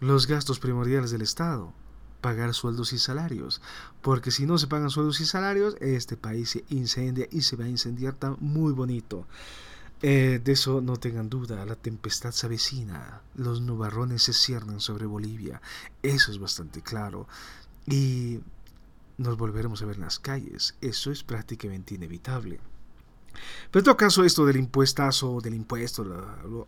los 0.00 0.26
gastos 0.26 0.58
primordiales 0.58 1.12
del 1.12 1.22
Estado, 1.22 1.72
pagar 2.20 2.52
sueldos 2.52 2.92
y 2.92 2.98
salarios, 2.98 3.62
porque 4.02 4.32
si 4.32 4.44
no 4.44 4.58
se 4.58 4.66
pagan 4.66 4.90
sueldos 4.90 5.20
y 5.20 5.24
salarios, 5.24 5.76
este 5.80 6.16
país 6.16 6.50
se 6.50 6.64
incendia 6.70 7.28
y 7.30 7.42
se 7.42 7.54
va 7.54 7.64
a 7.64 7.68
incendiar 7.68 8.14
tan 8.14 8.36
muy 8.40 8.72
bonito. 8.72 9.24
Eh, 10.02 10.40
de 10.42 10.52
eso 10.52 10.80
no 10.80 10.96
tengan 10.96 11.28
duda, 11.28 11.64
la 11.64 11.76
tempestad 11.76 12.32
se 12.32 12.46
avecina, 12.46 13.20
los 13.36 13.60
nubarrones 13.60 14.22
se 14.24 14.32
ciernen 14.32 14.80
sobre 14.80 15.06
Bolivia, 15.06 15.60
eso 16.02 16.32
es 16.32 16.38
bastante 16.38 16.80
claro, 16.80 17.28
y 17.86 18.40
nos 19.20 19.36
volveremos 19.36 19.82
a 19.82 19.86
ver 19.86 19.96
en 19.96 20.02
las 20.02 20.18
calles, 20.18 20.76
eso 20.80 21.10
es 21.10 21.22
prácticamente 21.22 21.94
inevitable. 21.94 22.58
Pero 23.70 23.80
en 23.80 23.84
todo 23.84 23.96
caso, 23.96 24.24
esto 24.24 24.44
del 24.44 24.56
impuestazo, 24.56 25.40
del 25.40 25.54
impuesto 25.54 26.02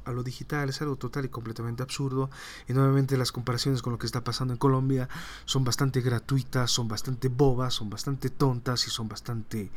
a 0.04 0.12
lo, 0.12 0.22
digital 0.22 0.68
es 0.68 0.80
algo 0.80 0.96
total 0.96 1.24
y 1.24 1.28
completamente 1.28 1.82
absurdo. 1.82 2.30
Y 2.68 2.72
nuevamente 2.72 3.16
las 3.16 3.32
comparaciones 3.32 3.82
con 3.82 3.92
lo 3.92 3.98
que 3.98 4.06
está 4.06 4.22
pasando 4.22 4.54
en 4.54 4.58
Colombia 4.58 5.08
son 5.44 5.64
bastante 5.64 6.00
gratuitas, 6.00 6.70
son 6.70 6.88
bastante 6.88 7.28
bobas, 7.28 7.74
son 7.74 7.90
bastante 7.90 8.30
tontas 8.30 8.86
y 8.86 8.90
son 8.90 9.08
bastante 9.08 9.70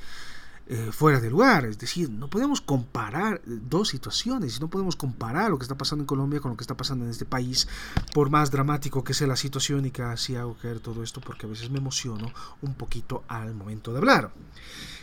eh, 0.67 0.89
fuera 0.91 1.19
de 1.19 1.29
lugar. 1.29 1.65
Es 1.65 1.77
decir, 1.77 2.09
no 2.09 2.29
podemos 2.29 2.59
comparar 2.59 3.41
dos 3.45 3.89
situaciones, 3.89 4.59
no 4.59 4.67
podemos 4.67 4.95
comparar 4.95 5.51
lo 5.51 5.59
que 5.59 5.63
está 5.63 5.77
pasando 5.77 6.01
en 6.03 6.07
Colombia 6.07 6.39
con 6.39 6.51
lo 6.51 6.57
que 6.57 6.63
está 6.63 6.75
pasando 6.75 7.05
en 7.05 7.11
este 7.11 7.25
país, 7.25 7.67
por 8.13 8.29
más 8.29 8.49
dramático 8.49 9.03
que 9.03 9.13
sea 9.13 9.27
la 9.27 9.35
situación 9.35 9.85
y 9.85 9.91
que 9.91 10.01
así 10.01 10.35
hago 10.35 10.55
caer 10.55 10.79
todo 10.79 11.03
esto, 11.03 11.21
porque 11.21 11.45
a 11.45 11.49
veces 11.49 11.69
me 11.69 11.77
emociono 11.77 12.31
un 12.61 12.73
poquito 12.73 13.23
al 13.27 13.53
momento 13.53 13.91
de 13.91 13.99
hablar. 13.99 14.31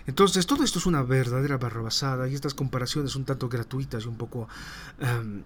Entonces, 0.07 0.46
todo 0.46 0.64
esto 0.64 0.81
es 0.81 0.87
una 0.87 1.03
verdadera 1.03 1.59
barrabasada 1.59 2.29
y 2.29 2.35
estas 2.35 2.55
comparaciones 2.55 3.14
un 3.14 3.25
tanto 3.25 3.48
gratuitas 3.48 4.05
y 4.05 4.09
un 4.09 4.16
poco 4.16 4.48
em, 4.98 5.44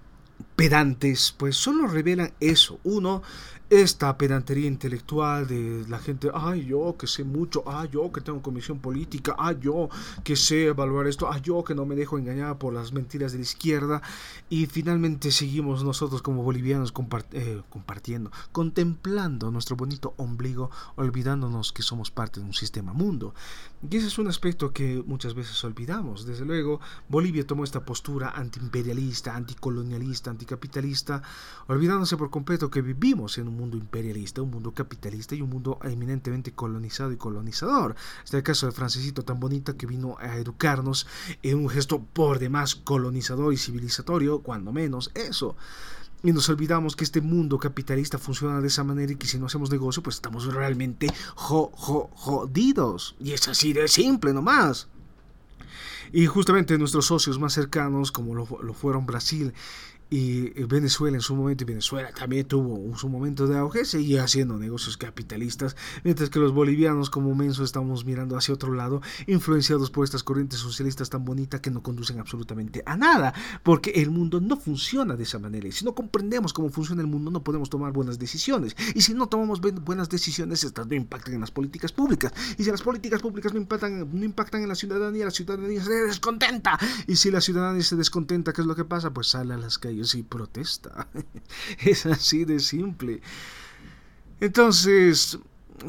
pedantes, 0.56 1.34
pues 1.36 1.56
solo 1.56 1.86
revelan 1.86 2.32
eso. 2.40 2.78
Uno, 2.84 3.22
esta 3.68 4.16
pedantería 4.16 4.68
intelectual 4.68 5.48
de 5.48 5.84
la 5.88 5.98
gente, 5.98 6.30
ay, 6.32 6.66
yo 6.66 6.96
que 6.96 7.08
sé 7.08 7.24
mucho, 7.24 7.64
ay, 7.66 7.88
yo 7.92 8.12
que 8.12 8.20
tengo 8.20 8.40
comisión 8.40 8.78
política, 8.78 9.34
ay, 9.38 9.56
yo 9.60 9.88
que 10.22 10.36
sé 10.36 10.66
evaluar 10.66 11.08
esto, 11.08 11.30
ay, 11.30 11.40
yo 11.40 11.64
que 11.64 11.74
no 11.74 11.84
me 11.84 11.96
dejo 11.96 12.16
engañar 12.16 12.58
por 12.58 12.72
las 12.72 12.92
mentiras 12.92 13.32
de 13.32 13.38
la 13.38 13.42
izquierda, 13.42 14.02
y 14.48 14.66
finalmente 14.66 15.32
seguimos 15.32 15.82
nosotros 15.82 16.22
como 16.22 16.44
bolivianos 16.44 16.94
eh, 17.32 17.62
compartiendo, 17.68 18.30
contemplando 18.52 19.50
nuestro 19.50 19.74
bonito 19.74 20.14
ombligo, 20.16 20.70
olvidándonos 20.94 21.72
que 21.72 21.82
somos 21.82 22.12
parte 22.12 22.38
de 22.38 22.46
un 22.46 22.54
sistema 22.54 22.92
mundo. 22.92 23.34
Y 23.90 23.96
ese 23.96 24.06
es 24.06 24.18
un 24.18 24.28
aspecto 24.28 24.72
que 24.72 25.02
muchas 25.06 25.34
veces 25.34 25.62
olvidamos. 25.64 26.24
Desde 26.24 26.44
luego, 26.44 26.80
Bolivia 27.08 27.46
tomó 27.46 27.64
esta 27.64 27.84
postura 27.84 28.30
antiimperialista, 28.30 29.34
anticolonialista, 29.34 30.25
anticapitalista, 30.30 31.22
olvidándose 31.66 32.16
por 32.16 32.30
completo 32.30 32.70
que 32.70 32.82
vivimos 32.82 33.38
en 33.38 33.48
un 33.48 33.56
mundo 33.56 33.76
imperialista, 33.76 34.42
un 34.42 34.50
mundo 34.50 34.72
capitalista 34.72 35.34
y 35.34 35.42
un 35.42 35.50
mundo 35.50 35.78
eminentemente 35.82 36.52
colonizado 36.52 37.12
y 37.12 37.16
colonizador. 37.16 37.94
Este 38.24 38.36
es 38.36 38.40
el 38.40 38.42
caso 38.42 38.66
de 38.66 38.72
Francesito 38.72 39.22
tan 39.22 39.40
bonita 39.40 39.76
que 39.76 39.86
vino 39.86 40.16
a 40.18 40.36
educarnos 40.36 41.06
en 41.42 41.58
un 41.58 41.68
gesto 41.68 42.00
por 42.00 42.38
demás 42.38 42.74
colonizador 42.74 43.52
y 43.52 43.56
civilizatorio, 43.56 44.40
cuando 44.40 44.72
menos 44.72 45.10
eso. 45.14 45.56
Y 46.22 46.32
nos 46.32 46.48
olvidamos 46.48 46.96
que 46.96 47.04
este 47.04 47.20
mundo 47.20 47.58
capitalista 47.58 48.18
funciona 48.18 48.60
de 48.60 48.68
esa 48.68 48.82
manera 48.82 49.12
y 49.12 49.16
que 49.16 49.26
si 49.26 49.38
no 49.38 49.46
hacemos 49.46 49.70
negocio, 49.70 50.02
pues 50.02 50.16
estamos 50.16 50.52
realmente 50.52 51.08
jodidos. 51.36 53.14
Y 53.20 53.32
es 53.32 53.46
así 53.48 53.72
de 53.72 53.86
simple 53.86 54.32
nomás. 54.32 54.88
Y 56.12 56.26
justamente 56.26 56.78
nuestros 56.78 57.06
socios 57.06 57.38
más 57.38 57.52
cercanos, 57.52 58.12
como 58.12 58.34
lo, 58.34 58.48
lo 58.62 58.74
fueron 58.74 59.06
Brasil 59.06 59.52
y 60.08 60.50
Venezuela 60.64 61.16
en 61.16 61.20
su 61.20 61.34
momento, 61.34 61.64
y 61.64 61.66
Venezuela 61.66 62.12
también 62.12 62.46
tuvo 62.46 62.96
su 62.96 63.08
momento 63.08 63.46
de 63.46 63.58
auge, 63.58 63.84
seguía 63.84 64.24
haciendo 64.24 64.56
negocios 64.56 64.96
capitalistas, 64.96 65.76
mientras 66.04 66.30
que 66.30 66.38
los 66.38 66.52
bolivianos 66.52 67.10
como 67.10 67.34
menso 67.34 67.64
estamos 67.64 68.04
mirando 68.04 68.36
hacia 68.36 68.54
otro 68.54 68.72
lado, 68.72 69.02
influenciados 69.26 69.90
por 69.90 70.04
estas 70.04 70.22
corrientes 70.22 70.60
socialistas 70.60 71.10
tan 71.10 71.24
bonitas 71.24 71.60
que 71.60 71.70
no 71.70 71.82
conducen 71.82 72.20
absolutamente 72.20 72.82
a 72.86 72.96
nada, 72.96 73.34
porque 73.64 73.90
el 73.96 74.10
mundo 74.10 74.40
no 74.40 74.56
funciona 74.56 75.16
de 75.16 75.24
esa 75.24 75.38
manera, 75.40 75.66
y 75.66 75.72
si 75.72 75.84
no 75.84 75.94
comprendemos 75.94 76.52
cómo 76.52 76.70
funciona 76.70 77.02
el 77.02 77.08
mundo 77.08 77.30
no 77.30 77.42
podemos 77.42 77.68
tomar 77.68 77.92
buenas 77.92 78.18
decisiones, 78.18 78.76
y 78.94 79.00
si 79.00 79.12
no 79.12 79.28
tomamos 79.28 79.60
buenas 79.60 80.08
decisiones, 80.08 80.62
estas 80.62 80.86
no 80.86 80.94
impactan 80.94 81.34
en 81.34 81.40
las 81.40 81.50
políticas 81.50 81.90
públicas, 81.90 82.32
y 82.56 82.62
si 82.62 82.70
las 82.70 82.82
políticas 82.82 83.20
públicas 83.22 83.52
no 83.52 83.60
impactan, 83.60 84.08
no 84.12 84.24
impactan 84.24 84.62
en 84.62 84.68
la 84.68 84.76
ciudadanía, 84.76 85.24
la 85.24 85.30
ciudadanía 85.32 85.82
se 85.82 85.92
descontenta, 85.92 86.78
y 87.08 87.16
si 87.16 87.32
la 87.32 87.40
ciudadanía 87.40 87.82
se 87.82 87.96
descontenta, 87.96 88.52
¿qué 88.52 88.60
es 88.60 88.66
lo 88.66 88.76
que 88.76 88.84
pasa? 88.84 89.12
Pues 89.12 89.28
sale 89.28 89.54
a 89.54 89.56
las 89.56 89.78
calles 89.78 89.95
y 90.14 90.22
protesta. 90.22 91.08
es 91.84 92.06
así 92.06 92.44
de 92.44 92.60
simple. 92.60 93.20
Entonces, 94.40 95.38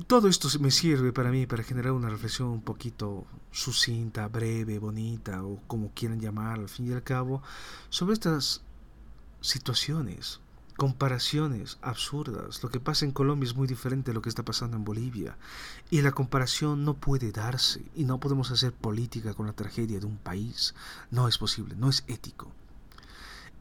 todo 0.08 0.28
esto 0.28 0.48
me 0.60 0.72
sirve 0.72 1.14
para 1.14 1.32
mí 1.32 1.46
para 1.46 1.64
generar 1.64 1.94
una 1.94 2.10
reflexión 2.10 2.50
un 2.50 2.62
poquito 2.62 3.26
sucinta, 3.52 4.28
breve, 4.28 4.80
bonita 4.80 5.44
o 5.44 5.60
como 5.68 5.92
quieran 5.94 6.20
llamar 6.20 6.60
al 6.60 6.70
fin 6.70 6.90
y 6.90 6.94
al 6.94 7.04
cabo 7.04 7.42
sobre 7.90 8.14
estas 8.14 8.62
situaciones, 9.42 10.40
comparaciones 10.78 11.78
absurdas. 11.82 12.62
Lo 12.64 12.70
que 12.70 12.80
pasa 12.80 13.06
en 13.06 13.12
Colombia 13.12 13.48
es 13.48 13.56
muy 13.56 13.68
diferente 13.68 14.12
a 14.12 14.14
lo 14.14 14.22
que 14.22 14.30
está 14.30 14.44
pasando 14.44 14.78
en 14.78 14.84
Bolivia 14.84 15.38
y 15.90 16.02
la 16.02 16.12
comparación 16.12 16.86
no 16.86 16.96
puede 16.96 17.32
darse 17.32 17.84
y 17.96 18.04
no 18.04 18.20
podemos 18.20 18.52
hacer 18.52 18.74
política 18.74 19.34
con 19.34 19.48
la 19.48 19.54
tragedia 19.54 20.00
de 20.00 20.06
un 20.06 20.18
país. 20.18 20.76
No 21.12 21.28
es 21.28 21.38
posible, 21.38 21.76
no 21.78 21.90
es 21.90 22.04
ético. 22.08 22.52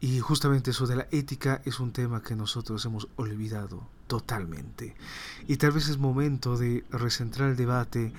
Y 0.01 0.21
justamente 0.21 0.73
eso 0.73 0.87
de 0.87 0.97
la 0.97 1.09
ética 1.11 1.63
es 1.65 1.81
un 1.81 1.93
tema 1.93 2.23
que 2.23 2.37
nosotros 2.37 2.85
hemos 2.85 3.09
olvidado 3.17 3.89
totalmente. 4.07 4.95
Y 5.49 5.57
tal 5.57 5.73
vez 5.73 5.89
es 5.89 5.99
momento 5.99 6.57
de 6.57 6.85
recentrar 6.91 7.51
el 7.51 7.57
debate 7.57 8.13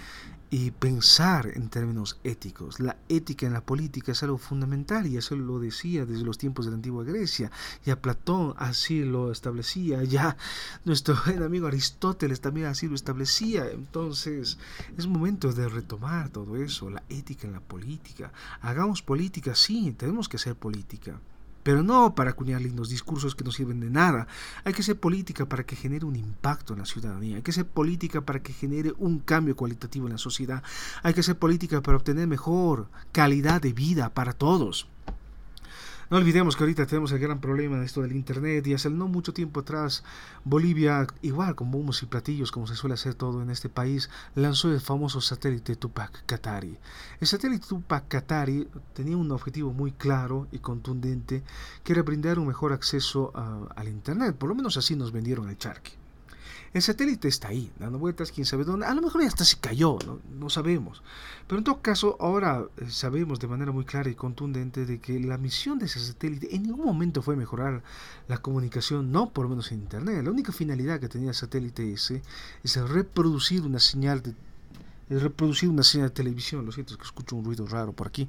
y 0.49 0.71
pensar 0.71 1.51
en 1.55 1.69
términos 1.69 2.19
éticos. 2.23 2.79
La 2.79 2.97
ética 3.09 3.45
en 3.45 3.53
la 3.53 3.61
política 3.61 4.13
es 4.13 4.23
algo 4.23 4.37
fundamental 4.37 5.05
y 5.05 5.17
eso 5.17 5.35
lo 5.35 5.59
decía 5.59 6.05
desde 6.05 6.23
los 6.23 6.37
tiempos 6.37 6.65
de 6.65 6.71
la 6.71 6.77
antigua 6.77 7.03
Grecia. 7.03 7.51
Ya 7.85 8.01
Platón 8.01 8.55
así 8.57 9.03
lo 9.03 9.31
establecía, 9.31 10.03
ya 10.03 10.37
nuestro 10.83 11.15
buen 11.25 11.43
amigo 11.43 11.67
Aristóteles 11.67 12.41
también 12.41 12.67
así 12.67 12.87
lo 12.87 12.95
establecía. 12.95 13.69
Entonces 13.69 14.57
es 14.97 15.05
momento 15.05 15.53
de 15.53 15.69
retomar 15.69 16.29
todo 16.29 16.55
eso, 16.57 16.89
la 16.89 17.03
ética 17.09 17.45
en 17.45 17.53
la 17.53 17.59
política. 17.59 18.31
Hagamos 18.61 19.01
política, 19.01 19.53
sí, 19.53 19.93
tenemos 19.97 20.27
que 20.27 20.37
hacer 20.37 20.55
política 20.55 21.19
pero 21.67 21.84
no 21.84 22.15
para 22.15 22.30
acuñar 22.30 22.62
lindos 22.62 22.88
discursos 22.88 23.36
que 23.36 23.43
no 23.43 23.51
sirven 23.51 23.82
de 23.82 23.89
nada. 23.89 24.25
Hay 24.63 24.71
que 24.71 24.84
hacer 24.84 24.97
política 24.97 25.49
para 25.49 25.65
que 25.65 25.75
genere 25.75 26.06
un 26.06 26.15
impacto 26.15 26.71
en 26.71 26.80
la 26.80 26.86
ciudadanía, 26.86 27.36
hay 27.36 27.41
que 27.41 27.51
hacer 27.51 27.67
política 27.67 28.21
para 28.21 28.41
que 28.41 28.53
genere 28.53 28.93
un 28.97 29.19
cambio 29.19 29.53
cualitativo 29.53 30.08
en 30.08 30.13
la 30.13 30.17
sociedad, 30.17 30.63
hay 31.03 31.13
que 31.13 31.19
hacer 31.19 31.38
política 31.38 31.82
para 31.82 31.97
obtener 31.97 32.25
mejor 32.25 32.88
calidad 33.12 33.60
de 33.62 33.73
vida 33.73 34.13
para 34.13 34.32
todos. 34.32 34.88
No 36.09 36.15
olvidemos 36.15 36.55
que 36.55 36.63
ahorita 36.63 36.85
tenemos 36.85 37.11
el 37.11 37.19
gran 37.19 37.41
problema 37.41 37.79
de 37.79 37.85
esto 37.85 38.01
del 38.01 38.13
Internet 38.13 38.65
y 38.65 38.73
hace 38.73 38.89
no 38.89 39.09
mucho 39.09 39.33
tiempo 39.33 39.59
atrás 39.59 40.05
Bolivia, 40.45 41.05
igual 41.21 41.53
con 41.55 41.69
bombos 41.69 42.01
y 42.01 42.05
platillos 42.05 42.53
como 42.53 42.65
se 42.65 42.75
suele 42.75 42.93
hacer 42.93 43.13
todo 43.13 43.41
en 43.41 43.49
este 43.49 43.67
país, 43.67 44.09
lanzó 44.33 44.71
el 44.71 44.79
famoso 44.79 45.19
satélite 45.19 45.75
Tupac 45.75 46.25
Katari. 46.25 46.77
El 47.19 47.27
satélite 47.27 47.67
Tupac 47.67 48.07
Katari 48.07 48.69
tenía 48.93 49.17
un 49.17 49.29
objetivo 49.33 49.73
muy 49.73 49.91
claro 49.91 50.47
y 50.53 50.59
contundente 50.59 51.43
que 51.83 51.91
era 51.91 52.03
brindar 52.03 52.39
un 52.39 52.47
mejor 52.47 52.71
acceso 52.71 53.33
al 53.75 53.89
Internet, 53.89 54.37
por 54.37 54.47
lo 54.47 54.55
menos 54.55 54.77
así 54.77 54.95
nos 54.95 55.11
vendieron 55.11 55.49
el 55.49 55.57
charque. 55.57 56.06
El 56.73 56.82
satélite 56.82 57.27
está 57.27 57.49
ahí, 57.49 57.71
dando 57.80 57.97
vueltas, 57.97 58.32
quién 58.32 58.45
sabe 58.45 58.63
dónde. 58.63 58.86
A 58.86 58.93
lo 58.93 59.01
mejor 59.01 59.21
ya 59.21 59.27
hasta 59.27 59.45
se 59.45 59.58
cayó, 59.58 59.97
no, 60.38 60.49
sabemos. 60.49 61.01
Pero 61.47 61.60
en 61.60 61.63
todo 61.63 61.82
caso, 61.82 62.17
ahora 62.19 62.65
eh, 62.77 62.89
sabemos 62.89 63.39
de 63.39 63.47
manera 63.47 63.71
muy 63.71 63.86
clara 63.86 64.10
y 64.10 64.15
contundente 64.15 64.86
de 64.86 64.99
que 64.99 65.19
la 65.19 65.38
misión 65.38 65.80
de 65.80 65.86
ese 65.86 65.99
satélite 65.99 66.56
en 66.56 66.63
ningún 66.63 66.86
momento 66.86 67.21
fue 67.21 67.36
mejorar 67.36 67.84
la 68.27 68.38
comunicación, 68.39 69.12
no 69.12 69.32
por 69.32 69.45
lo 69.45 69.49
menos 69.49 69.71
en 69.71 69.80
Internet. 69.80 70.23
La 70.23 70.32
única 70.32 70.51
finalidad 70.51 70.99
que 70.99 71.08
tenía 71.08 71.30
el 71.30 71.36
satélite 71.36 71.91
ese 71.91 72.21
es 72.63 72.77
reproducir 72.89 73.62
una 73.62 73.80
señal 73.80 74.21
de, 74.21 74.36
reproducir 75.10 75.69
una 75.69 75.84
señal 75.84 76.10
de 76.10 76.15
televisión. 76.15 76.65
Lo 76.65 76.71
siento, 76.71 76.93
es 76.93 76.97
que 76.97 77.06
escucho 77.06 77.36
un 77.36 77.45
ruido 77.45 77.65
raro 77.65 77.93
por 77.93 78.08
aquí. 78.08 78.27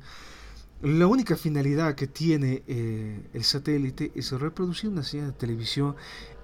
La 0.80 1.08
única 1.08 1.36
finalidad 1.36 1.96
que 1.96 2.06
tiene 2.06 2.62
eh, 2.68 3.28
el 3.32 3.42
satélite 3.42 4.12
es 4.14 4.30
reproducir 4.30 4.88
una 4.88 5.02
señal 5.02 5.32
de 5.32 5.32
televisión 5.32 5.96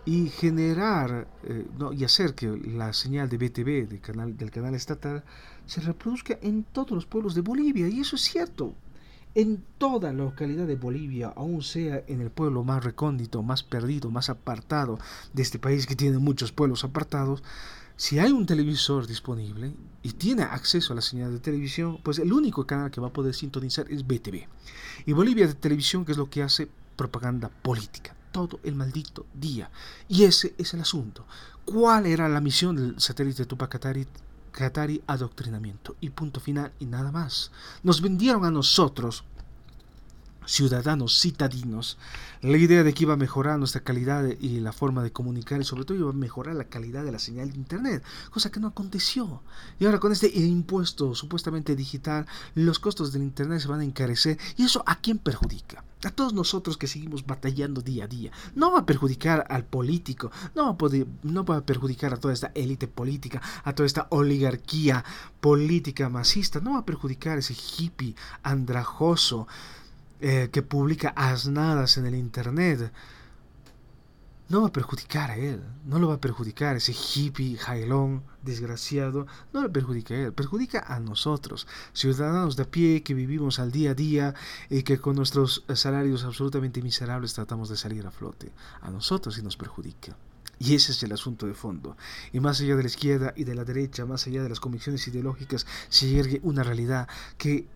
y 0.06 0.28
generar 0.28 1.26
eh, 1.44 1.66
no, 1.78 1.92
y 1.92 2.04
hacer 2.04 2.34
que 2.34 2.48
la 2.48 2.92
señal 2.92 3.28
de 3.28 3.38
BTV 3.38 3.88
del 3.88 4.00
canal, 4.00 4.36
del 4.36 4.50
canal 4.50 4.74
estatal 4.74 5.24
se 5.66 5.80
reproduzca 5.80 6.38
en 6.42 6.64
todos 6.64 6.90
los 6.90 7.06
pueblos 7.06 7.34
de 7.34 7.40
Bolivia. 7.40 7.88
Y 7.88 8.00
eso 8.00 8.16
es 8.16 8.22
cierto. 8.22 8.74
En 9.34 9.64
toda 9.78 10.12
la 10.12 10.24
localidad 10.24 10.66
de 10.66 10.76
Bolivia, 10.76 11.32
aún 11.34 11.62
sea 11.62 12.04
en 12.06 12.20
el 12.20 12.30
pueblo 12.30 12.62
más 12.62 12.84
recóndito, 12.84 13.42
más 13.42 13.64
perdido, 13.64 14.10
más 14.10 14.28
apartado 14.28 14.98
de 15.32 15.42
este 15.42 15.58
país 15.58 15.86
que 15.86 15.96
tiene 15.96 16.18
muchos 16.18 16.52
pueblos 16.52 16.84
apartados, 16.84 17.42
si 17.96 18.18
hay 18.18 18.30
un 18.30 18.46
televisor 18.46 19.06
disponible 19.06 19.72
y 20.02 20.12
tiene 20.12 20.42
acceso 20.42 20.92
a 20.92 20.96
la 20.96 21.02
señal 21.02 21.32
de 21.32 21.40
televisión, 21.40 21.98
pues 22.02 22.18
el 22.18 22.32
único 22.32 22.66
canal 22.66 22.90
que 22.90 23.00
va 23.00 23.08
a 23.08 23.12
poder 23.12 23.34
sintonizar 23.34 23.90
es 23.90 24.06
BTV. 24.06 24.46
Y 25.06 25.12
Bolivia 25.12 25.46
de 25.46 25.54
Televisión, 25.54 26.04
que 26.04 26.12
es 26.12 26.18
lo 26.18 26.30
que 26.30 26.42
hace 26.42 26.68
propaganda 26.96 27.48
política 27.48 28.14
todo 28.34 28.58
el 28.64 28.74
maldito 28.74 29.26
día. 29.32 29.70
Y 30.08 30.24
ese 30.24 30.56
es 30.58 30.74
el 30.74 30.80
asunto. 30.80 31.24
¿Cuál 31.64 32.06
era 32.06 32.28
la 32.28 32.40
misión 32.40 32.74
del 32.74 33.00
satélite 33.00 33.46
Tupac 33.46 33.70
Katari? 34.50 35.02
Adoctrinamiento 35.06 35.94
y 36.00 36.10
punto 36.10 36.40
final 36.40 36.72
y 36.80 36.86
nada 36.86 37.12
más. 37.12 37.52
Nos 37.84 38.00
vendieron 38.00 38.44
a 38.44 38.50
nosotros 38.50 39.22
ciudadanos 40.46 41.20
citadinos, 41.20 41.98
la 42.40 42.59
idea 42.59 42.83
de 42.83 42.92
que 42.92 43.04
iba 43.04 43.14
a 43.14 43.18
mejorar 43.18 43.59
nuestra 43.59 43.83
calidad 43.83 44.24
y 44.40 44.61
la 44.61 44.72
forma 44.72 45.02
de 45.02 45.12
comunicar 45.12 45.61
y 45.61 45.64
sobre 45.64 45.85
todo 45.85 45.96
iba 45.98 46.11
a 46.11 46.12
mejorar 46.12 46.54
la 46.54 46.64
calidad 46.64 47.04
de 47.04 47.12
la 47.12 47.18
señal 47.18 47.50
de 47.50 47.59
Internet, 47.59 48.04
cosa 48.30 48.50
que 48.50 48.61
no 48.61 48.68
aconteció. 48.68 49.42
Y 49.78 49.87
ahora 49.87 50.00
con 50.00 50.12
este 50.12 50.28
impuesto 50.38 51.14
supuestamente 51.14 51.74
digital, 51.74 52.26
los 52.54 52.78
costos 52.78 53.12
del 53.12 53.22
Internet 53.22 53.61
se 53.61 53.68
van 53.68 53.80
a 53.80 53.85
encarecer 53.85 54.38
y 54.57 54.64
eso 54.64 54.83
a 54.87 54.96
quién 55.00 55.18
perjudica? 55.18 55.85
A 56.04 56.11
todos 56.11 56.35
nosotros 56.35 56.76
que 56.76 56.87
seguimos 56.87 57.24
batallando 57.24 57.80
día 57.80 58.04
a 58.04 58.09
día. 58.09 58.30
No 58.54 58.72
va 58.72 58.80
a 58.80 58.87
perjudicar 58.87 59.46
al 59.48 59.64
político, 59.64 60.30
no 60.54 60.64
va 60.64 60.70
a, 60.72 60.76
poder, 60.76 61.07
no 61.22 61.46
va 61.46 61.57
a 61.57 61.64
perjudicar 61.64 62.12
a 62.12 62.18
toda 62.18 62.35
esta 62.35 62.52
élite 62.54 62.88
política, 62.88 63.40
a 63.64 63.74
toda 63.74 63.87
esta 63.87 64.07
oligarquía 64.11 65.02
política 65.40 66.11
masista, 66.11 66.61
no 66.61 66.74
va 66.74 66.80
a 66.80 66.85
perjudicar 66.85 67.37
a 67.37 67.40
ese 67.40 67.54
hippie 67.54 68.16
andrajoso 68.42 69.46
eh, 70.26 70.48
que 70.50 70.62
publica 70.62 71.10
asnadas 71.10 71.98
en 71.98 72.06
el 72.06 72.14
Internet, 72.14 72.90
no 74.48 74.62
va 74.62 74.68
a 74.68 74.72
perjudicar 74.72 75.30
a 75.30 75.37
él, 75.37 75.62
no 75.84 75.98
lo 75.98 76.08
va 76.08 76.14
a 76.14 76.20
perjudicar 76.20 76.76
ese 76.76 76.94
hippie, 76.94 77.58
jailón, 77.58 78.22
desgraciado, 78.42 79.26
no 79.52 79.60
lo 79.60 79.70
perjudica 79.70 80.14
a 80.14 80.16
él, 80.16 80.32
perjudica 80.32 80.82
a 80.88 80.98
nosotros, 80.98 81.66
ciudadanos 81.92 82.56
de 82.56 82.62
a 82.62 82.70
pie 82.70 83.02
que 83.02 83.12
vivimos 83.12 83.58
al 83.58 83.70
día 83.70 83.90
a 83.90 83.94
día 83.94 84.34
y 84.70 84.82
que 84.82 84.96
con 84.96 85.14
nuestros 85.14 85.62
salarios 85.74 86.24
absolutamente 86.24 86.80
miserables 86.80 87.34
tratamos 87.34 87.68
de 87.68 87.76
salir 87.76 88.06
a 88.06 88.10
flote. 88.10 88.50
A 88.80 88.90
nosotros 88.90 89.34
sí 89.34 89.42
nos 89.42 89.58
perjudica. 89.58 90.16
Y 90.58 90.74
ese 90.74 90.92
es 90.92 91.02
el 91.02 91.12
asunto 91.12 91.46
de 91.46 91.52
fondo. 91.52 91.98
Y 92.32 92.40
más 92.40 92.62
allá 92.62 92.76
de 92.76 92.82
la 92.82 92.88
izquierda 92.88 93.34
y 93.37 93.44
de 93.44 93.54
la 93.54 93.64
derecha, 93.64 94.06
más 94.06 94.26
allá 94.26 94.42
de 94.42 94.48
las 94.48 94.60
convicciones 94.60 95.06
ideológicas, 95.06 95.66
se 95.90 96.08
yergue 96.08 96.40
una 96.42 96.62
realidad 96.62 97.08
que 97.37 97.68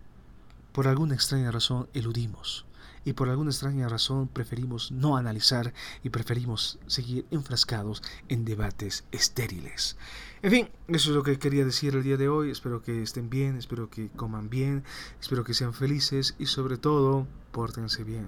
por 0.71 0.87
alguna 0.87 1.15
extraña 1.15 1.51
razón 1.51 1.89
eludimos 1.93 2.65
y 3.05 3.13
por 3.13 3.29
alguna 3.29 3.51
extraña 3.51 3.89
razón 3.89 4.27
preferimos 4.27 4.91
no 4.91 5.17
analizar 5.17 5.73
y 6.03 6.09
preferimos 6.09 6.79
seguir 6.87 7.25
enfrascados 7.31 8.03
en 8.27 8.45
debates 8.45 9.05
estériles. 9.11 9.97
En 10.41 10.51
fin, 10.51 10.69
eso 10.87 11.09
es 11.09 11.15
lo 11.15 11.23
que 11.23 11.39
quería 11.39 11.65
decir 11.65 11.95
el 11.95 12.03
día 12.03 12.17
de 12.17 12.29
hoy. 12.29 12.51
Espero 12.51 12.81
que 12.81 13.01
estén 13.01 13.29
bien, 13.29 13.57
espero 13.57 13.89
que 13.89 14.09
coman 14.09 14.49
bien, 14.49 14.83
espero 15.19 15.43
que 15.43 15.53
sean 15.53 15.73
felices 15.73 16.35
y 16.39 16.45
sobre 16.45 16.77
todo, 16.77 17.27
pórtense 17.51 18.03
bien. 18.03 18.27